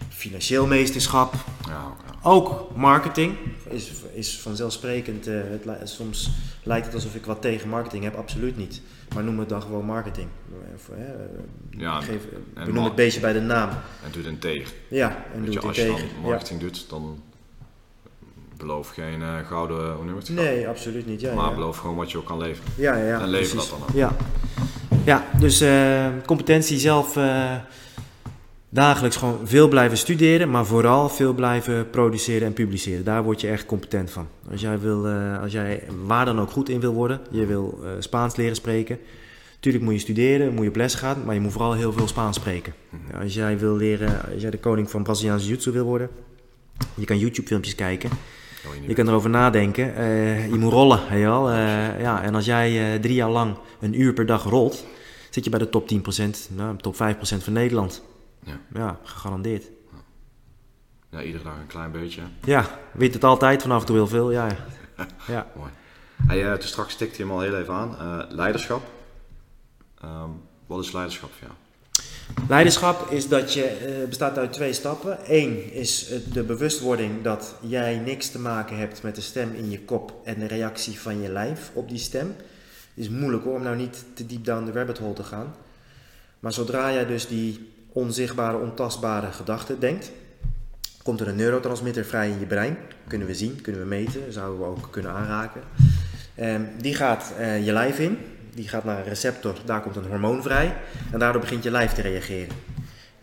[0.09, 1.33] Financieel meesterschap.
[1.67, 2.29] Ja, ja.
[2.29, 3.37] Ook marketing
[3.69, 5.27] is, is vanzelfsprekend.
[5.27, 6.31] Uh, het, soms
[6.63, 8.81] lijkt het alsof ik wat tegen marketing heb, absoluut niet.
[9.13, 10.27] Maar noem het dan gewoon marketing.
[11.77, 12.21] ja, geef,
[12.53, 13.69] benoem het beestje bij de naam.
[13.69, 14.73] En doe het in tegen.
[14.87, 15.95] Ja, en doe het in als tegen.
[15.95, 17.23] Je dan marketing doet, dan
[18.61, 20.29] beloof geen uh, gouden, hoe het?
[20.29, 21.21] Nee, absoluut niet.
[21.21, 21.55] Ja, maar ja.
[21.55, 22.71] beloof gewoon wat je ook kan leveren.
[22.77, 23.89] Ja, ja, en lever dat dan ook.
[23.93, 24.15] Ja,
[25.05, 27.55] ja dus uh, competentie zelf uh,
[28.69, 33.03] dagelijks gewoon veel blijven studeren, maar vooral veel blijven produceren en publiceren.
[33.03, 34.27] Daar word je echt competent van.
[34.51, 35.07] Als jij, wil,
[35.41, 38.99] als jij waar dan ook goed in wil worden, je wil Spaans leren spreken.
[39.61, 42.07] Tuurlijk moet je studeren, moet je op les gaan, maar je moet vooral heel veel
[42.07, 42.73] Spaans spreken.
[42.89, 43.21] Mhm.
[43.21, 46.09] Als jij wil leren, als jij de koning van Braziliaanse jiu wil worden,
[46.95, 48.09] je kan YouTube filmpjes kijken.
[48.87, 49.99] Je, kan erover nadenken.
[49.99, 51.51] Uh, je moet rollen, weet je wel.
[51.51, 54.85] Uh, ja, en als jij uh, drie jaar lang een uur per dag rolt,
[55.29, 55.95] zit je bij de top 10%,
[56.55, 58.03] nou, top 5% van Nederland.
[58.43, 59.69] Ja, ja gegarandeerd.
[61.09, 62.21] Ja, iedere dag een klein beetje.
[62.43, 64.47] Ja, weet het altijd, vanaf en toe heel veel, ja.
[65.27, 65.47] ja.
[65.55, 65.71] Mooi.
[66.27, 67.95] Hey, toen straks stikte je hem al heel even aan.
[68.29, 68.81] leiderschap.
[70.03, 71.60] Um, wat is leiderschap voor jou?
[72.47, 75.17] Leiderschap is dat je, uh, bestaat uit twee stappen.
[75.27, 79.79] Eén is de bewustwording dat jij niks te maken hebt met de stem in je
[79.79, 82.35] kop en de reactie van je lijf op die stem.
[82.95, 85.55] Het is moeilijk hoor, om nou niet te diep down de rabbit hole te gaan.
[86.39, 90.11] Maar zodra jij dus die onzichtbare, ontastbare gedachten denkt,
[91.03, 92.77] komt er een neurotransmitter vrij in je brein.
[93.07, 95.61] Kunnen we zien, kunnen we meten, zouden we ook kunnen aanraken.
[96.39, 98.17] Um, die gaat uh, je lijf in
[98.53, 100.77] die gaat naar een receptor, daar komt een hormoon vrij
[101.11, 102.55] en daardoor begint je lijf te reageren.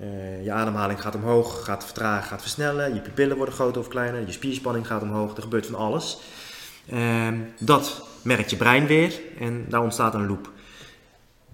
[0.01, 4.27] Uh, je ademhaling gaat omhoog, gaat vertragen, gaat versnellen, je pupillen worden groter of kleiner,
[4.27, 6.19] je spierspanning gaat omhoog, er gebeurt van alles.
[6.93, 10.51] Uh, dat merkt je brein weer en daar ontstaat een loop.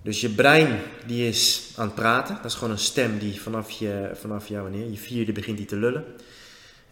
[0.02, 3.70] Dus je brein die is aan het praten, dat is gewoon een stem die vanaf
[3.70, 6.04] je, vanaf jou wanneer, je vierde begint die te lullen.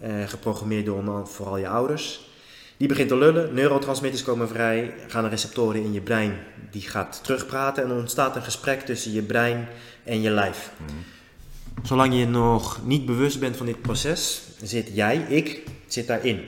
[0.03, 2.32] Uh, geprogrammeerd door vooral je ouders.
[2.77, 6.39] Die begint te lullen, neurotransmitters komen vrij, gaan de receptoren in je brein,
[6.71, 9.69] die gaat terugpraten en er ontstaat een gesprek tussen je brein
[10.05, 10.71] en je lijf.
[10.77, 11.87] Mhm.
[11.87, 16.41] Zolang je nog niet bewust bent van dit proces, zit jij, ik, zit daarin.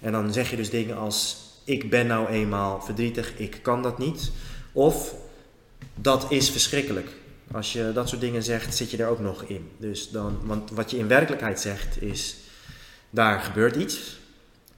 [0.00, 3.98] En dan zeg je dus dingen als, ik ben nou eenmaal verdrietig, ik kan dat
[3.98, 4.30] niet.
[4.72, 5.14] Of,
[5.94, 7.08] dat is verschrikkelijk.
[7.52, 9.70] Als je dat soort dingen zegt, zit je er ook nog in.
[9.78, 12.36] Dus dan, want wat je in werkelijkheid zegt is,
[13.10, 14.18] daar gebeurt iets.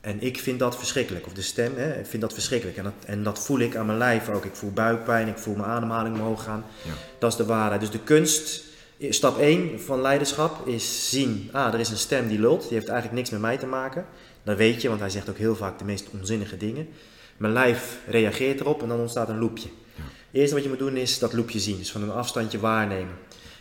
[0.00, 1.26] En ik vind dat verschrikkelijk.
[1.26, 2.78] Of de stem, hè, ik vind dat verschrikkelijk.
[2.78, 4.44] En dat, en dat voel ik aan mijn lijf ook.
[4.44, 6.64] Ik voel buikpijn, ik voel mijn ademhaling omhoog gaan.
[6.82, 6.92] Ja.
[7.18, 7.80] Dat is de waarheid.
[7.80, 8.64] Dus de kunst,
[9.08, 12.60] stap 1 van leiderschap is zien, ah, er is een stem die lult.
[12.60, 14.06] Die heeft eigenlijk niks met mij te maken.
[14.42, 16.88] Dat weet je, want hij zegt ook heel vaak de meest onzinnige dingen.
[17.36, 19.68] Mijn lijf reageert erop en dan ontstaat een loopje.
[19.94, 20.02] Ja.
[20.02, 21.78] Het eerste wat je moet doen is dat loopje zien.
[21.78, 23.14] Dus van een afstandje waarnemen.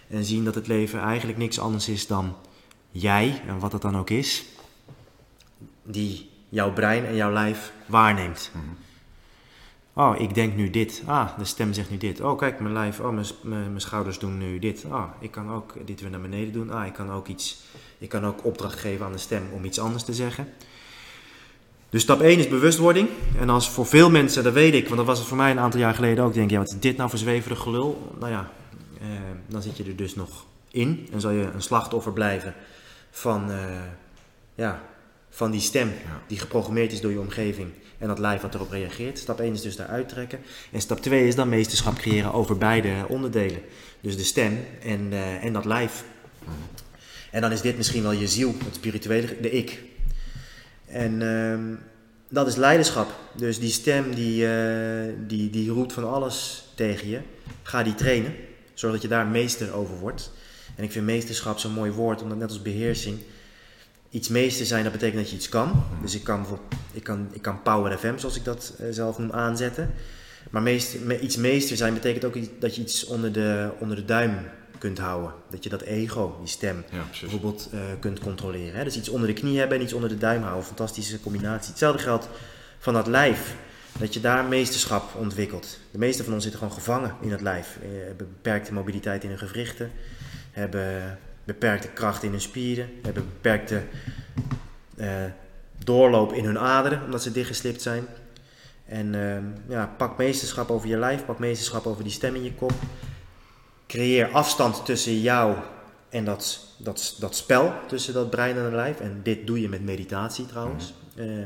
[0.07, 2.35] En zien dat het leven eigenlijk niks anders is dan
[2.91, 4.43] jij, en wat dat dan ook is
[5.91, 8.51] die jouw brein en jouw lijf waarneemt.
[8.53, 8.65] Mhm.
[9.93, 11.01] Oh, ik denk nu dit.
[11.05, 12.21] Ah, de stem zegt nu dit.
[12.21, 14.85] Oh, kijk, mijn lijf, oh, mijn, mijn, schouders doen nu dit.
[14.89, 16.71] Ah, ik kan ook dit weer naar beneden doen.
[16.71, 17.63] Ah, ik kan ook iets,
[17.97, 20.47] ik kan ook opdracht geven aan de stem om iets anders te zeggen.
[21.89, 23.09] Dus stap 1 is bewustwording.
[23.39, 25.59] En als voor veel mensen, dat weet ik, want dat was het voor mij een
[25.59, 28.15] aantal jaar geleden ook, denk je, wat is dit nou voor zweverig gelul?
[28.19, 28.51] Nou ja,
[29.01, 29.07] eh,
[29.47, 32.53] dan zit je er dus nog in en zal je een slachtoffer blijven
[33.11, 33.57] van, eh,
[34.55, 34.81] ja,
[35.29, 35.91] van die stem
[36.27, 39.19] die geprogrammeerd is door je omgeving en dat lijf wat erop reageert.
[39.19, 40.39] Stap 1 is dus daaruit trekken.
[40.71, 43.61] En stap 2 is dan meesterschap creëren over beide onderdelen.
[44.01, 46.03] Dus de stem en, uh, en dat lijf.
[46.39, 46.51] Mhm.
[47.31, 49.81] En dan is dit misschien wel je ziel, het spirituele, de ik.
[50.85, 51.77] En uh,
[52.29, 53.19] dat is leiderschap.
[53.35, 57.19] Dus die stem die, uh, die, die roept van alles tegen je.
[57.63, 58.35] Ga die trainen,
[58.73, 60.31] zodat je daar meester over wordt.
[60.75, 63.19] En ik vind meesterschap zo'n mooi woord, omdat net als beheersing
[64.09, 65.83] iets meester zijn, dat betekent dat je iets kan.
[66.01, 66.45] Dus ik kan,
[66.91, 69.93] ik kan, ik kan Power FM, zoals ik dat uh, zelf noem, aanzetten.
[70.49, 74.37] Maar meester, iets meester zijn betekent ook dat je iets onder de, onder de duim
[74.77, 75.33] kunt houden.
[75.49, 76.83] Dat je dat ego, die stem,
[77.21, 78.77] bijvoorbeeld uh, kunt controleren.
[78.77, 78.83] Hè?
[78.83, 80.65] Dus iets onder de knie hebben en iets onder de duim houden.
[80.65, 81.69] Fantastische combinatie.
[81.69, 82.29] Hetzelfde geldt
[82.79, 83.55] van dat lijf.
[83.99, 85.79] dat je daar meesterschap ontwikkelt.
[85.91, 87.77] De meeste van ons zitten gewoon gevangen in het lijf.
[87.81, 89.91] Eh, hebben beperkte mobiliteit in hun gewrichten,
[90.51, 91.19] hebben
[91.53, 93.83] beperkte kracht in hun spieren, hebben beperkte
[94.95, 95.07] uh,
[95.83, 98.05] doorloop in hun aderen, omdat ze dichtgeslipt zijn.
[98.85, 99.37] En uh,
[99.67, 102.73] ja, pak meesterschap over je lijf, pak meesterschap over die stem in je kop.
[103.87, 105.55] Creëer afstand tussen jou
[106.09, 108.99] en dat, dat, dat spel tussen dat brein en het lijf.
[108.99, 110.93] En dit doe je met meditatie trouwens.
[111.15, 111.45] Uh,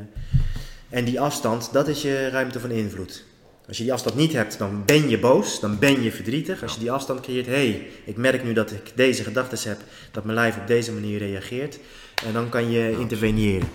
[0.88, 3.24] en die afstand, dat is je ruimte van invloed.
[3.68, 6.62] Als je die afstand niet hebt, dan ben je boos, dan ben je verdrietig.
[6.62, 9.78] Als je die afstand creëert, hé, hey, ik merk nu dat ik deze gedachten heb,
[10.10, 11.78] dat mijn lijf op deze manier reageert.
[12.24, 13.68] En dan kan je interveneren.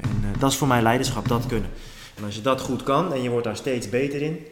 [0.00, 1.70] En uh, dat is voor mij leiderschap, dat kunnen.
[2.16, 4.46] En als je dat goed kan en je wordt daar steeds beter in,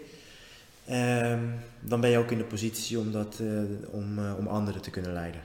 [0.90, 1.38] uh,
[1.80, 3.60] dan ben je ook in de positie om, dat, uh,
[3.90, 5.40] om, uh, om anderen te kunnen leiden.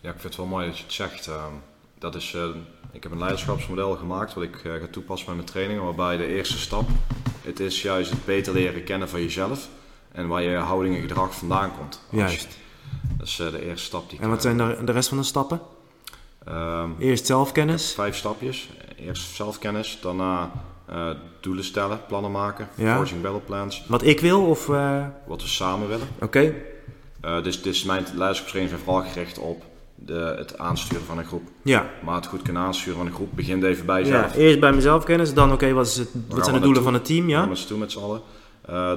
[0.00, 1.26] Ja, ik vind het wel mooi dat je het zegt.
[1.26, 1.52] Ehm,
[1.98, 2.36] dat is,
[2.92, 6.58] ik heb een leiderschapsmodel gemaakt wat ik ga toepassen bij mijn trainingen, waarbij de eerste
[6.58, 6.88] stap,
[7.42, 9.68] het is juist het beter leren kennen van jezelf
[10.12, 12.00] en waar je houding en gedrag vandaan komt.
[12.10, 12.58] Juist.
[13.18, 14.10] Dat is de eerste stap.
[14.10, 15.60] Die en wat zijn de, de rest van de stappen?
[16.48, 17.92] Um, Eerst zelfkennis.
[17.92, 18.70] Vijf stapjes.
[18.96, 20.52] Eerst zelfkennis, daarna
[20.90, 21.10] uh,
[21.40, 22.96] doelen stellen, plannen maken, ja.
[22.96, 23.84] forging battle plans.
[23.86, 24.68] Wat ik wil of...
[24.68, 25.06] Uh...
[25.26, 26.08] Wat we samen willen.
[26.14, 26.24] Oké.
[26.24, 26.54] Okay.
[27.24, 29.64] Uh, dus, dus mijn leiderschapstrainingen zijn vooral gericht op
[30.04, 31.42] de, het aansturen van een groep.
[31.62, 31.90] Ja.
[32.04, 34.34] Maar het goed kunnen aansturen van een groep begint even bij jezelf.
[34.34, 36.82] Ja, eerst bij mezelf kennis, dan oké, okay, wat, is het, wat zijn de doelen
[36.82, 37.28] van het team?
[37.28, 37.46] Ja.
[37.46, 38.20] Met z'n allen.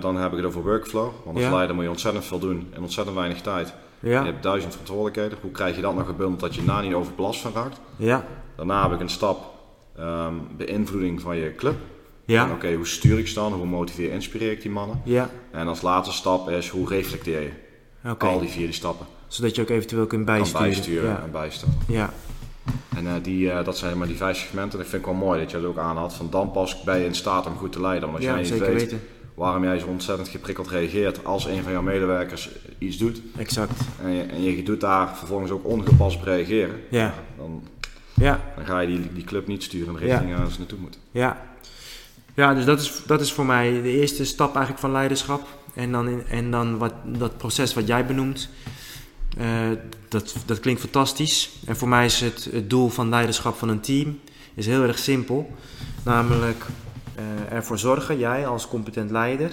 [0.01, 1.51] dan heb ik het over workflow, want als ja.
[1.51, 3.73] leider moet je ontzettend veel doen en ontzettend weinig tijd.
[3.99, 4.19] Ja.
[4.19, 5.37] Je hebt duizend verantwoordelijkheden.
[5.41, 7.79] Hoe krijg je dat nog gebundeld dat je na niet overbelast van raakt?
[7.95, 8.25] Ja.
[8.55, 9.53] Daarna heb ik een stap
[9.99, 11.75] um, beïnvloeding van je club.
[12.25, 12.43] Ja.
[12.43, 13.53] Oké, okay, hoe stuur ik ze dan?
[13.53, 15.01] Hoe motiveer inspireer ik die mannen?
[15.03, 15.29] Ja.
[15.51, 17.51] En als laatste stap is hoe reflecteer je?
[18.09, 18.29] Okay.
[18.29, 19.05] Al die vier die stappen.
[19.33, 20.61] Zodat je ook eventueel kunt bijsturen.
[20.61, 21.21] Kan bijsturen ja.
[21.23, 21.77] en bijstaan.
[21.87, 22.13] Ja.
[22.95, 24.79] En uh, die, uh, dat zijn maar die vijf segmenten.
[24.79, 26.13] Dat vind ik wel mooi dat je dat ook aanhaalt.
[26.13, 28.09] Van dan pas ben je in staat om goed te leiden.
[28.09, 29.01] Als ja, jij niet zeker weet weten.
[29.33, 33.21] waarom jij zo ontzettend geprikkeld reageert als een van jouw medewerkers iets doet.
[33.37, 33.81] Exact.
[34.01, 36.75] En je, en je doet daar vervolgens ook ongepast op reageren.
[36.89, 37.13] Ja.
[37.37, 37.63] Dan,
[38.13, 38.39] ja.
[38.55, 40.37] dan ga je die, die club niet sturen in de richting ja.
[40.37, 40.99] waar ze naartoe moeten.
[41.11, 41.41] Ja.
[42.33, 45.47] Ja, dus dat is, dat is voor mij de eerste stap eigenlijk van leiderschap.
[45.73, 48.49] En dan, in, en dan wat, dat proces wat jij benoemt,
[49.37, 49.77] uh,
[50.09, 51.49] dat, dat klinkt fantastisch.
[51.65, 54.19] En voor mij is het, het doel van leiderschap van een team
[54.53, 55.51] is heel erg simpel.
[56.03, 56.65] Namelijk
[57.19, 59.51] uh, ervoor zorgen, jij als competent leider,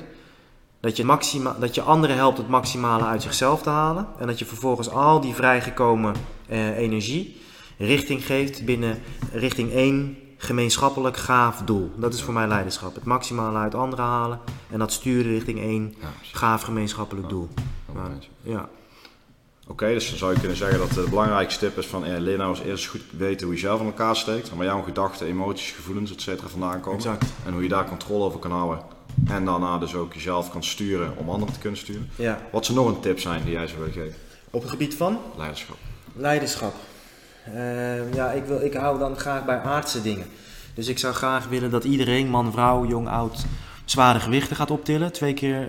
[0.81, 4.07] dat je, maxima, dat je anderen helpt het maximale uit zichzelf te halen.
[4.19, 6.15] En dat je vervolgens al die vrijgekomen
[6.51, 7.41] uh, energie
[7.79, 8.99] richting geeft binnen
[9.33, 11.91] richting één gemeenschappelijk gaaf doel.
[11.97, 12.95] Dat is voor mij leiderschap.
[12.95, 17.49] Het maximale uit anderen halen en dat sturen richting één gaaf gemeenschappelijk doel.
[17.95, 18.11] Ja,
[18.43, 18.69] ja.
[19.71, 22.19] Oké, okay, dus dan zou je kunnen zeggen dat de belangrijkste tip is van eh,
[22.19, 24.51] leer nou eens eerst goed weten hoe je zelf in elkaar steekt.
[24.55, 26.43] Waar jouw gedachten, emoties, gevoelens, etc.
[26.47, 26.99] vandaan komen.
[26.99, 27.25] Exact.
[27.47, 28.81] En hoe je daar controle over kan houden.
[29.29, 32.11] En daarna dus ook jezelf kan sturen om anderen te kunnen sturen.
[32.17, 32.41] Ja.
[32.53, 34.15] Wat zou nog een tip zijn die jij zou willen geven?
[34.51, 35.19] Op het gebied van?
[35.37, 35.77] Leiderschap.
[36.13, 36.75] Leiderschap.
[37.55, 40.27] Uh, ja, ik, wil, ik hou dan graag bij aardse dingen.
[40.75, 43.45] Dus ik zou graag willen dat iedereen, man, vrouw, jong, oud,
[43.91, 45.13] zware gewichten gaat optillen.
[45.13, 45.69] Twee keer,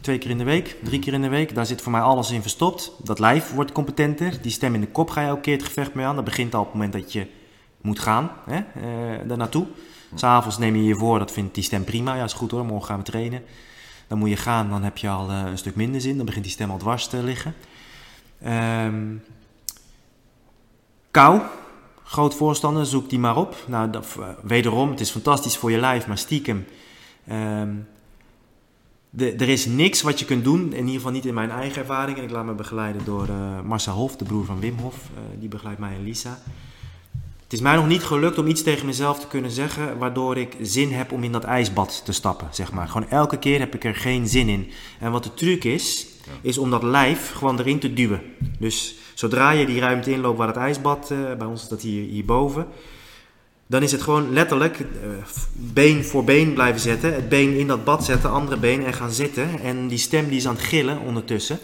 [0.00, 1.54] twee keer in de week, drie keer in de week.
[1.54, 2.92] Daar zit voor mij alles in verstopt.
[3.02, 4.42] Dat lijf wordt competenter.
[4.42, 6.14] Die stem in de kop ga je elke keer het gevecht mee aan.
[6.14, 7.26] Dat begint al op het moment dat je
[7.80, 9.48] moet gaan, hè, uh, daar.
[10.14, 12.14] S'avonds neem je je voor, dat vindt die stem prima.
[12.14, 13.42] Ja, is goed hoor, morgen gaan we trainen.
[14.06, 16.16] Dan moet je gaan, dan heb je al uh, een stuk minder zin.
[16.16, 17.54] Dan begint die stem al dwars te liggen.
[18.46, 19.22] Um,
[21.10, 21.40] kou,
[22.04, 23.56] groot voorstander, zoek die maar op.
[23.66, 26.66] Nou, dat, uh, wederom, het is fantastisch voor je lijf, maar stiekem.
[27.32, 27.86] Um,
[29.10, 31.80] de, er is niks wat je kunt doen, in ieder geval niet in mijn eigen
[31.80, 32.18] ervaring.
[32.18, 34.94] En ik laat me begeleiden door uh, Marcel Hof, de broer van Wim Hof.
[34.94, 36.38] Uh, die begeleidt mij en Lisa.
[37.42, 40.56] Het is mij nog niet gelukt om iets tegen mezelf te kunnen zeggen waardoor ik
[40.60, 42.88] zin heb om in dat ijsbad te stappen, zeg maar.
[42.88, 44.70] Gewoon elke keer heb ik er geen zin in.
[45.00, 46.06] En wat de truc is,
[46.42, 48.22] is om dat lijf gewoon erin te duwen.
[48.58, 52.08] Dus zodra je die ruimte inloopt waar het ijsbad, uh, bij ons is dat hier,
[52.08, 52.66] hierboven,
[53.70, 54.86] dan is het gewoon letterlijk uh,
[55.52, 57.14] been voor been blijven zetten.
[57.14, 59.60] Het been in dat bad zetten, andere been en gaan zitten.
[59.60, 61.58] En die stem die is aan het gillen ondertussen.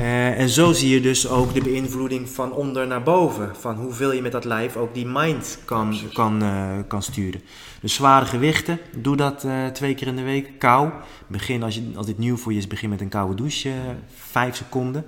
[0.00, 3.56] Uh, en zo zie je dus ook de beïnvloeding van onder naar boven.
[3.56, 7.40] Van hoeveel je met dat lijf ook die mind kan, kan, uh, kan sturen.
[7.80, 10.58] Dus zware gewichten, doe dat twee keer in de week.
[10.58, 10.90] Kou,
[11.26, 13.72] begin als, je, als dit nieuw voor je is, begin met een koude douche,
[14.14, 15.04] vijf seconden.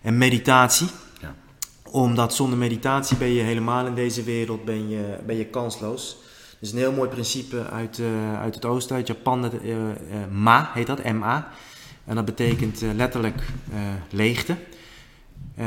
[0.00, 0.88] En meditatie
[1.90, 6.16] omdat zonder meditatie ben je helemaal in deze wereld ben je, ben je kansloos.
[6.58, 9.84] Dus een heel mooi principe uit, uh, uit het oosten, uit Japan, uh, uh,
[10.30, 11.48] Ma heet dat, M-A.
[12.04, 13.42] En dat betekent letterlijk
[14.10, 14.56] leegte.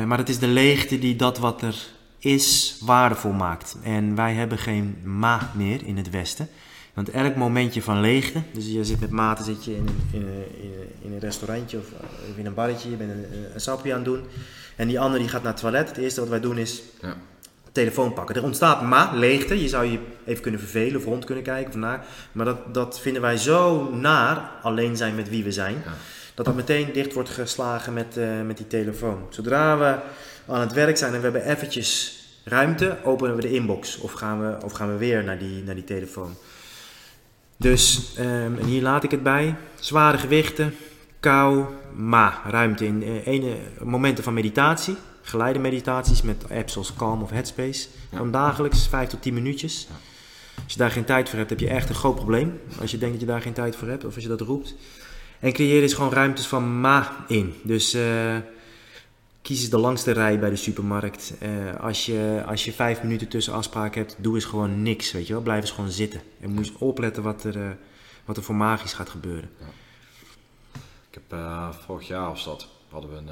[0.06, 1.88] maar het is de leegte die dat wat er
[2.20, 3.78] is waardevol maakt.
[3.84, 6.50] En wij hebben geen Ma meer in het Westen.
[7.00, 10.22] Want elk momentje van leegte, dus je zit met maten zit je in een, in
[10.22, 10.46] een,
[11.02, 11.86] in een, restaurantje of,
[12.32, 14.24] of, in een barretje, je bent een, een sapje aan het doen.
[14.76, 15.88] En die ander die gaat naar het toilet.
[15.88, 17.16] Het eerste wat wij doen is ja.
[17.72, 18.36] telefoon pakken.
[18.36, 19.62] Er ontstaat ma, leegte.
[19.62, 21.70] Je zou je even kunnen vervelen of rond kunnen kijken.
[21.70, 22.06] Of naar.
[22.32, 25.84] Maar dat, dat vinden wij zo naar, alleen zijn met wie we zijn.
[26.34, 29.26] Dat dat meteen dicht wordt geslagen met, uh, met die telefoon.
[29.30, 29.98] Zodra we
[30.54, 33.98] aan het werk zijn en we hebben eventjes ruimte, openen we de inbox.
[33.98, 36.36] Of gaan we, of gaan we weer naar die, naar die telefoon.
[37.60, 39.56] Dus, um, en hier laat ik het bij.
[39.80, 40.76] Zware gewichten,
[41.20, 44.96] kou, ma, ruimte in uh, ene, momenten van meditatie.
[45.22, 47.88] Geleide meditaties met apps zoals Calm of Headspace.
[48.16, 49.88] Van dagelijks 5 tot 10 minuutjes.
[50.64, 52.60] Als je daar geen tijd voor hebt, heb je echt een groot probleem.
[52.82, 54.76] Als je denkt dat je daar geen tijd voor hebt of als je dat roept.
[55.40, 57.54] En creëer eens gewoon ruimtes van ma in.
[57.64, 58.02] Dus uh,
[59.42, 61.34] kies eens de langste rij bij de supermarkt.
[61.42, 65.12] Uh, als, je, als je vijf minuten tussen afspraken hebt, doe eens gewoon niks.
[65.12, 65.42] Weet je wel?
[65.42, 66.22] Blijf eens gewoon zitten.
[66.40, 67.70] En moet je opletten wat er, uh,
[68.26, 69.50] wat er voor magisch gaat gebeuren.
[69.60, 69.66] Ja.
[71.10, 71.40] Ik heb
[71.86, 73.30] vorig jaar of dat hadden we een,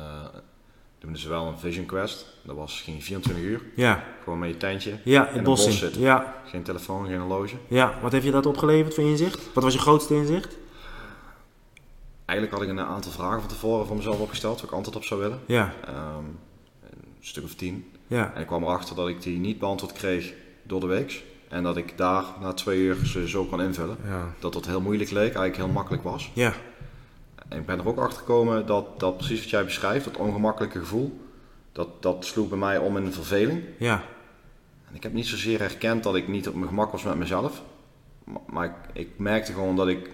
[1.00, 2.26] doen we wel een Vision Quest.
[2.44, 3.62] Dat was geen 24 uur.
[3.76, 4.04] Ja.
[4.24, 4.94] Gewoon met je tentje.
[5.04, 6.02] Ja, in het bos, zitten.
[6.02, 6.42] Ja.
[6.46, 7.56] Geen telefoon, geen horloge.
[7.68, 9.54] Ja, wat heeft je dat opgeleverd voor inzicht?
[9.54, 10.58] Wat was je grootste inzicht?
[12.28, 15.04] Eigenlijk had ik een aantal vragen van tevoren voor mezelf opgesteld, waar ik antwoord op
[15.04, 15.40] zou willen.
[15.46, 15.74] Ja.
[15.90, 16.40] Um,
[16.82, 17.92] een stuk of tien.
[18.08, 18.34] Ja.
[18.34, 21.24] En ik kwam erachter dat ik die niet beantwoord kreeg door de week.
[21.48, 23.98] En dat ik daar na twee uur ze zo kan invullen.
[24.06, 24.34] Ja.
[24.40, 26.32] Dat dat heel moeilijk leek, eigenlijk heel makkelijk was.
[26.34, 26.54] Ja.
[27.48, 30.80] En ik ben er ook achter gekomen dat, dat precies wat jij beschrijft, dat ongemakkelijke
[30.80, 31.20] gevoel,
[31.72, 33.64] dat, dat sloeg bij mij om in een verveling.
[33.78, 34.04] Ja.
[34.90, 37.62] En ik heb niet zozeer herkend dat ik niet op mijn gemak was met mezelf.
[38.24, 40.10] Maar, maar ik, ik merkte gewoon dat ik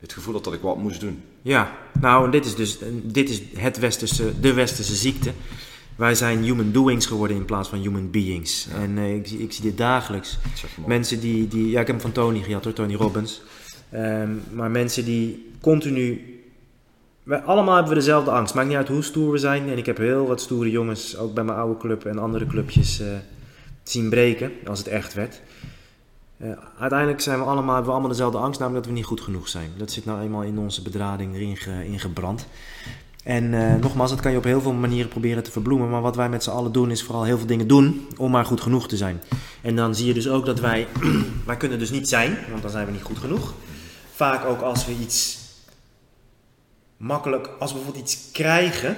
[0.00, 1.22] het gevoel had dat ik wat moest doen.
[1.42, 5.32] Ja, nou, dit is dus dit is het westerse, de westerse ziekte.
[5.96, 8.68] Wij zijn human doings geworden in plaats van human beings.
[8.74, 10.38] En uh, ik, ik, zie dit dagelijks.
[10.86, 13.42] Mensen die, die, ja, ik heb hem van Tony gehad hoor, Tony Robbins.
[13.94, 16.34] Um, maar mensen die continu.
[17.22, 18.54] Wij allemaal hebben we dezelfde angst.
[18.54, 19.68] Maakt niet uit hoe stoer we zijn.
[19.68, 23.00] En ik heb heel wat stoere jongens, ook bij mijn oude club en andere clubjes,
[23.00, 23.06] uh,
[23.82, 24.52] zien breken.
[24.66, 25.40] Als het echt werd.
[26.78, 29.48] Uiteindelijk zijn we allemaal, hebben we allemaal dezelfde angst, namelijk dat we niet goed genoeg
[29.48, 29.70] zijn.
[29.76, 32.46] Dat zit nou eenmaal in onze bedrading erin ge, ingebrand.
[33.24, 35.90] En uh, nogmaals, dat kan je op heel veel manieren proberen te verbloemen.
[35.90, 38.44] Maar wat wij met z'n allen doen, is vooral heel veel dingen doen om maar
[38.44, 39.22] goed genoeg te zijn.
[39.62, 40.86] En dan zie je dus ook dat wij,
[41.46, 43.54] wij kunnen dus niet zijn, want dan zijn we niet goed genoeg.
[44.12, 45.38] Vaak ook als we iets
[46.96, 48.96] makkelijk, als we bijvoorbeeld iets krijgen,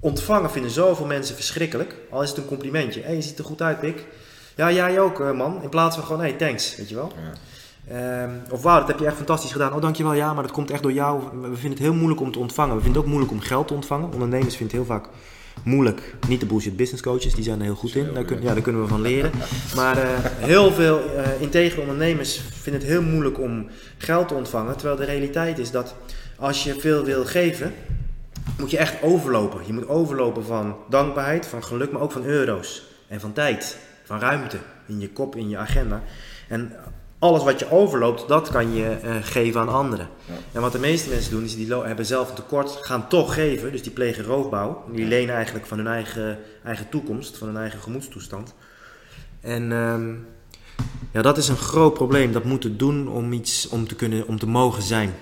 [0.00, 1.96] ontvangen vinden zoveel mensen verschrikkelijk.
[2.10, 3.02] Al is het een complimentje.
[3.02, 4.06] Hé, je ziet er goed uit, Pik.
[4.56, 5.62] Ja, jij ook, uh, man.
[5.62, 7.12] In plaats van gewoon, hey, thanks, weet je wel.
[7.16, 8.22] Ja.
[8.22, 9.72] Um, of wauw, dat heb je echt fantastisch gedaan.
[9.72, 11.22] Oh, dankjewel, ja, maar dat komt echt door jou.
[11.40, 12.76] We vinden het heel moeilijk om te ontvangen.
[12.76, 14.12] We vinden het ook moeilijk om geld te ontvangen.
[14.12, 15.08] Ondernemers vinden het heel vaak
[15.62, 16.14] moeilijk.
[16.28, 18.14] Niet de bullshit business coaches, die zijn er heel goed in.
[18.14, 19.30] Daar, kun, ja, daar kunnen we van leren.
[19.74, 23.66] Maar uh, heel veel uh, integere ondernemers vinden het heel moeilijk om
[23.98, 24.76] geld te ontvangen.
[24.76, 25.94] Terwijl de realiteit is dat
[26.38, 27.74] als je veel wil geven,
[28.58, 29.60] moet je echt overlopen.
[29.66, 33.76] Je moet overlopen van dankbaarheid, van geluk, maar ook van euro's en van tijd
[34.12, 36.02] van ruimte in je kop, in je agenda.
[36.48, 36.72] En
[37.18, 40.08] alles wat je overloopt, dat kan je uh, geven aan anderen.
[40.24, 40.34] Ja.
[40.52, 43.72] En wat de meeste mensen doen, is die hebben zelf een tekort, gaan toch geven.
[43.72, 44.84] Dus die plegen roofbouw.
[44.92, 48.54] Die lenen eigenlijk van hun eigen, eigen toekomst, van hun eigen gemoedstoestand.
[49.40, 50.26] En um,
[51.12, 52.32] ja, dat is een groot probleem.
[52.32, 55.14] Dat moeten doen om iets om te kunnen, om te mogen zijn.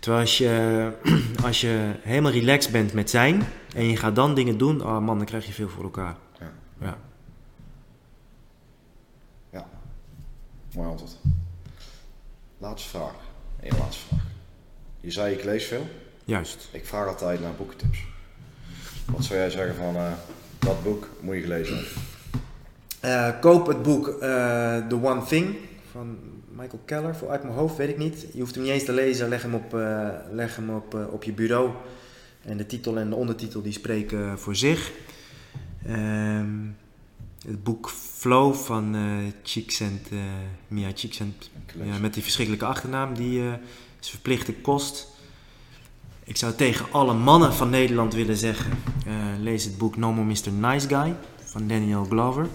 [0.00, 0.90] Terwijl als je,
[1.46, 3.42] als je helemaal relaxed bent met zijn
[3.74, 6.16] en je gaat dan dingen doen, oh man, dan krijg je veel voor elkaar.
[6.40, 6.52] Ja.
[6.80, 7.07] ja.
[10.74, 11.16] Mooi antwoord.
[12.58, 13.14] Laatste vraag.
[13.60, 14.26] Eén laatste vraag.
[15.00, 15.86] Je zei ik lees veel.
[16.24, 16.68] Juist.
[16.72, 17.98] Ik vraag altijd naar boekentips.
[19.06, 20.12] Wat zou jij zeggen van uh,
[20.58, 21.92] dat boek moet je gelezen hebben?
[23.04, 24.16] Uh, koop het boek uh,
[24.86, 25.56] The One Thing
[25.90, 27.16] van Michael Keller.
[27.16, 28.26] Voor uit mijn hoofd weet ik niet.
[28.32, 29.28] Je hoeft hem niet eens te lezen.
[29.28, 29.72] Leg hem op,
[30.30, 31.70] leg hem op, op je bureau.
[32.42, 34.92] En de titel en de ondertitel die spreken voor zich.
[35.88, 36.76] Um,
[37.48, 39.02] het boek Flow van uh,
[39.42, 40.20] Csikszent, uh,
[40.68, 41.50] Mia Csikszent,
[41.84, 43.52] ja, met die verschrikkelijke achternaam, die uh,
[44.00, 45.08] is verplichte kost.
[46.24, 48.72] Ik zou tegen alle mannen van Nederland willen zeggen,
[49.40, 50.52] lees het boek No More Mr.
[50.52, 52.46] Nice Guy van Daniel Glover.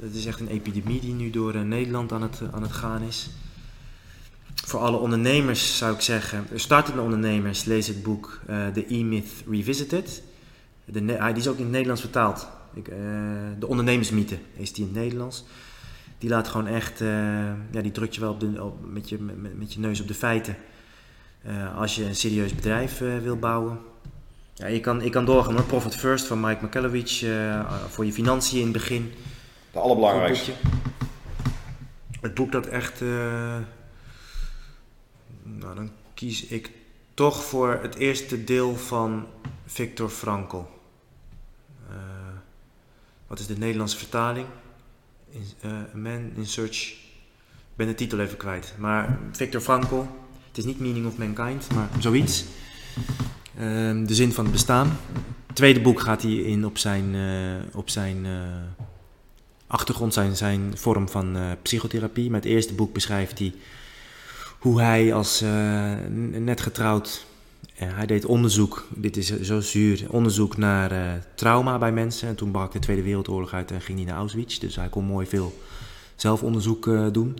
[0.00, 3.30] Dat is echt een epidemie die nu door Nederland aan het, aan het gaan is.
[4.54, 10.22] Voor alle ondernemers zou ik zeggen, startende ondernemers, lees het boek The E-Myth Revisited.
[10.84, 12.48] De, die is ook in het Nederlands vertaald.
[12.78, 12.96] Ik, uh,
[13.58, 15.44] de ondernemersmythe is die in het Nederlands.
[16.18, 17.08] Die laat gewoon echt, uh,
[17.70, 20.08] ja, die drukt je wel op de, op, met, je, met, met, je neus op
[20.08, 20.56] de feiten.
[21.46, 23.78] Uh, als je een serieus bedrijf wil bouwen.
[24.54, 25.64] Ja, je kan, ik kan doorgaan hoor.
[25.64, 27.24] Profit First van Mike McKelowicz
[27.88, 29.12] voor je financiën in het begin.
[29.72, 30.52] De allerbelangrijkste.
[32.20, 33.02] het boek dat echt.
[33.02, 33.56] eh,
[35.42, 36.70] nou, dan kies ik
[37.14, 39.26] toch voor het eerste deel van
[39.66, 40.62] Viktor Frankl.
[43.28, 44.46] Wat is de Nederlandse vertaling?
[45.30, 46.92] In, eh, Man in Search.
[47.42, 48.74] Ik ben de titel even kwijt.
[48.78, 50.04] Maar Viktor Frankl.
[50.48, 52.44] Het is niet Meaning of Mankind, maar zoiets.
[53.58, 54.98] Ehm, de zin van het bestaan.
[55.46, 58.32] Het tweede boek gaat hij in op zijn, eh, op zijn eh,
[59.66, 62.30] achtergrond, zijn, zijn vorm van psychotherapie.
[62.30, 63.54] Met het eerste boek beschrijft hij
[64.58, 65.44] hoe hij als
[66.30, 67.26] net getrouwd,
[67.84, 72.28] hij deed onderzoek, dit is zo zuur, onderzoek naar eh, trauma bij mensen.
[72.28, 74.58] En toen brak de Tweede Wereldoorlog uit en ging hij naar Auschwitz.
[74.58, 75.58] Dus hij kon mooi veel
[76.16, 77.38] zelfonderzoek eh, doen.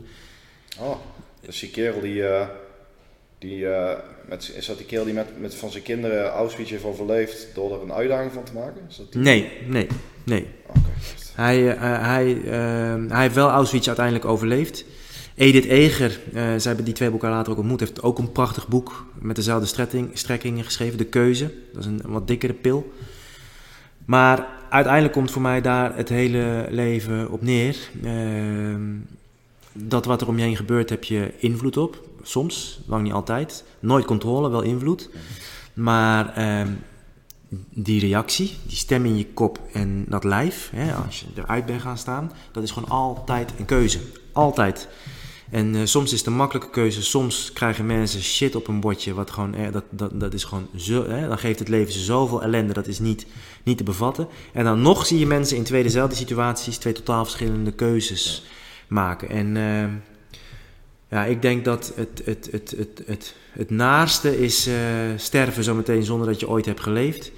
[0.78, 0.96] Oh,
[1.40, 2.48] dus die kerel die, eh,
[3.38, 3.66] die
[4.28, 7.74] met, is dat die kerel die met, met van zijn kinderen Auschwitz heeft overleefd door
[7.74, 8.80] er een uitdaging van te maken?
[8.88, 9.20] Is dat die?
[9.20, 9.86] Nee, nee,
[10.24, 10.46] nee.
[10.66, 10.88] Oké.
[11.38, 14.84] Hij, eh, hij, eh, hij heeft wel Auschwitz uiteindelijk overleefd.
[15.38, 18.68] Edith Eger, eh zij hebben die twee boeken later ook ontmoet, heeft ook een prachtig
[18.68, 21.54] boek met dezelfde strekking, strekkingen geschreven, De Keuze.
[21.72, 22.92] Dat is een wat dikkere pil.
[24.04, 27.76] Maar uiteindelijk komt voor mij daar het hele leven op neer.
[28.04, 28.82] Ehm,
[29.72, 32.08] dat wat er om je heen gebeurt, heb je invloed op.
[32.22, 33.64] Soms, lang niet altijd.
[33.80, 35.10] Nooit controle, wel invloed.
[35.74, 36.68] Maar ehm,
[37.70, 41.82] die reactie, die stem in je kop en dat lijf, hè, als je eruit bent
[41.82, 43.98] gaan staan, dat is gewoon altijd een keuze.
[44.32, 44.88] Altijd.
[45.50, 49.14] En eh, soms is het een makkelijke keuze, soms krijgen mensen shit op een bordje,
[49.14, 52.42] wat gewoon, eh, dat, dat, dat is gewoon zo, dan geeft het leven ze zoveel
[52.42, 53.26] ellende, dat is niet,
[53.62, 54.28] niet te bevatten.
[54.52, 58.44] En dan nog zie je mensen in twee dezelfde situaties, twee totaal verschillende keuzes
[58.88, 59.28] maken.
[59.28, 59.88] En eh,
[61.10, 64.74] ja, ik denk dat het, het, het, het, het, het naaste is eh,
[65.16, 67.32] sterven zometeen zonder dat je ooit hebt geleefd.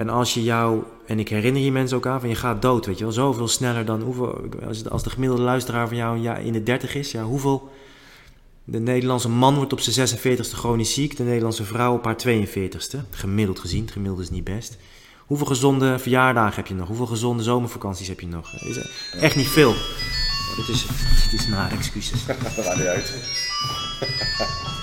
[0.00, 2.86] En als je jou, en ik herinner je mensen ook aan, van je gaat dood,
[2.86, 6.52] weet je wel, zoveel sneller dan hoeveel, als, het- de gemiddelde luisteraar van jou in
[6.52, 7.70] de 30 is, ja, hoeveel.
[8.64, 12.96] De Nederlandse man wordt op zijn 46ste chronisch ziek, de Nederlandse vrouw op haar 42ste,
[13.10, 14.76] gemiddeld gezien, het gemiddelde is niet best.
[15.26, 16.86] Hoeveel gezonde verjaardagen heb je nog?
[16.88, 18.52] Hoeveel gezonde zomervakanties heb je nog?
[19.20, 19.74] Echt niet veel.
[20.56, 20.86] Dit is,
[21.30, 22.20] dit is excuses.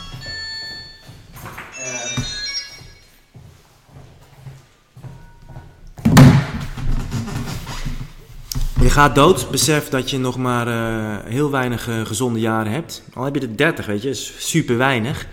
[8.88, 13.03] Je gaat dood, besef dat je nog maar eh, heel weinig eh, gezonde jaren hebt.
[13.13, 15.27] Al heb je er 30, weet je, is super weinig.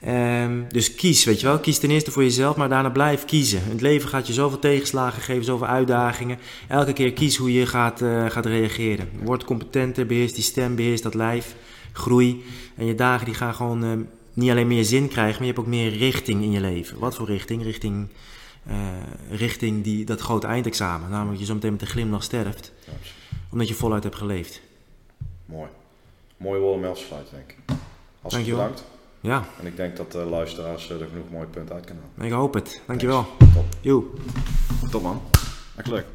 [0.00, 1.58] Ehm, dus kies, weet je wel.
[1.58, 3.62] Kies ten eerste voor jezelf, maar daarna blijf kiezen.
[3.68, 6.38] Het leven gaat je zoveel tegenslagen geven, zoveel uitdagingen.
[6.68, 9.08] Elke keer kies hoe je gaat, eh, gaat reageren.
[9.22, 11.54] Word competenter, beheers die stem, beheers dat lijf.
[11.92, 12.44] Groei.
[12.76, 15.74] En je dagen die gaan gewoon niet alleen meer zin krijgen, maar je hebt ook
[15.74, 16.98] meer richting in je leven.
[16.98, 17.62] Wat voor richting?
[17.62, 18.08] Richting,
[18.66, 18.76] eh,
[19.30, 21.08] richting die, dat grote eindexamen.
[21.10, 22.92] Namelijk dat je zo meteen met een glimlach sterft Ja,
[23.50, 24.60] omdat je voluit hebt geleefd.
[25.46, 25.68] Mooi.
[26.36, 26.96] Mooie woorden om
[27.30, 27.56] denk ik.
[27.66, 27.76] Hartstikke
[28.20, 28.56] Dankjewel.
[28.56, 28.84] bedankt.
[29.20, 32.26] Ja, En ik denk dat de luisteraars eh, er genoeg mooie punten uit kunnen halen.
[32.26, 32.80] ik hoop het.
[32.86, 33.26] Dankjewel.
[33.38, 33.64] Top.
[33.80, 34.04] Joe.
[34.90, 35.22] Top man.
[35.76, 36.06] Echt leuk.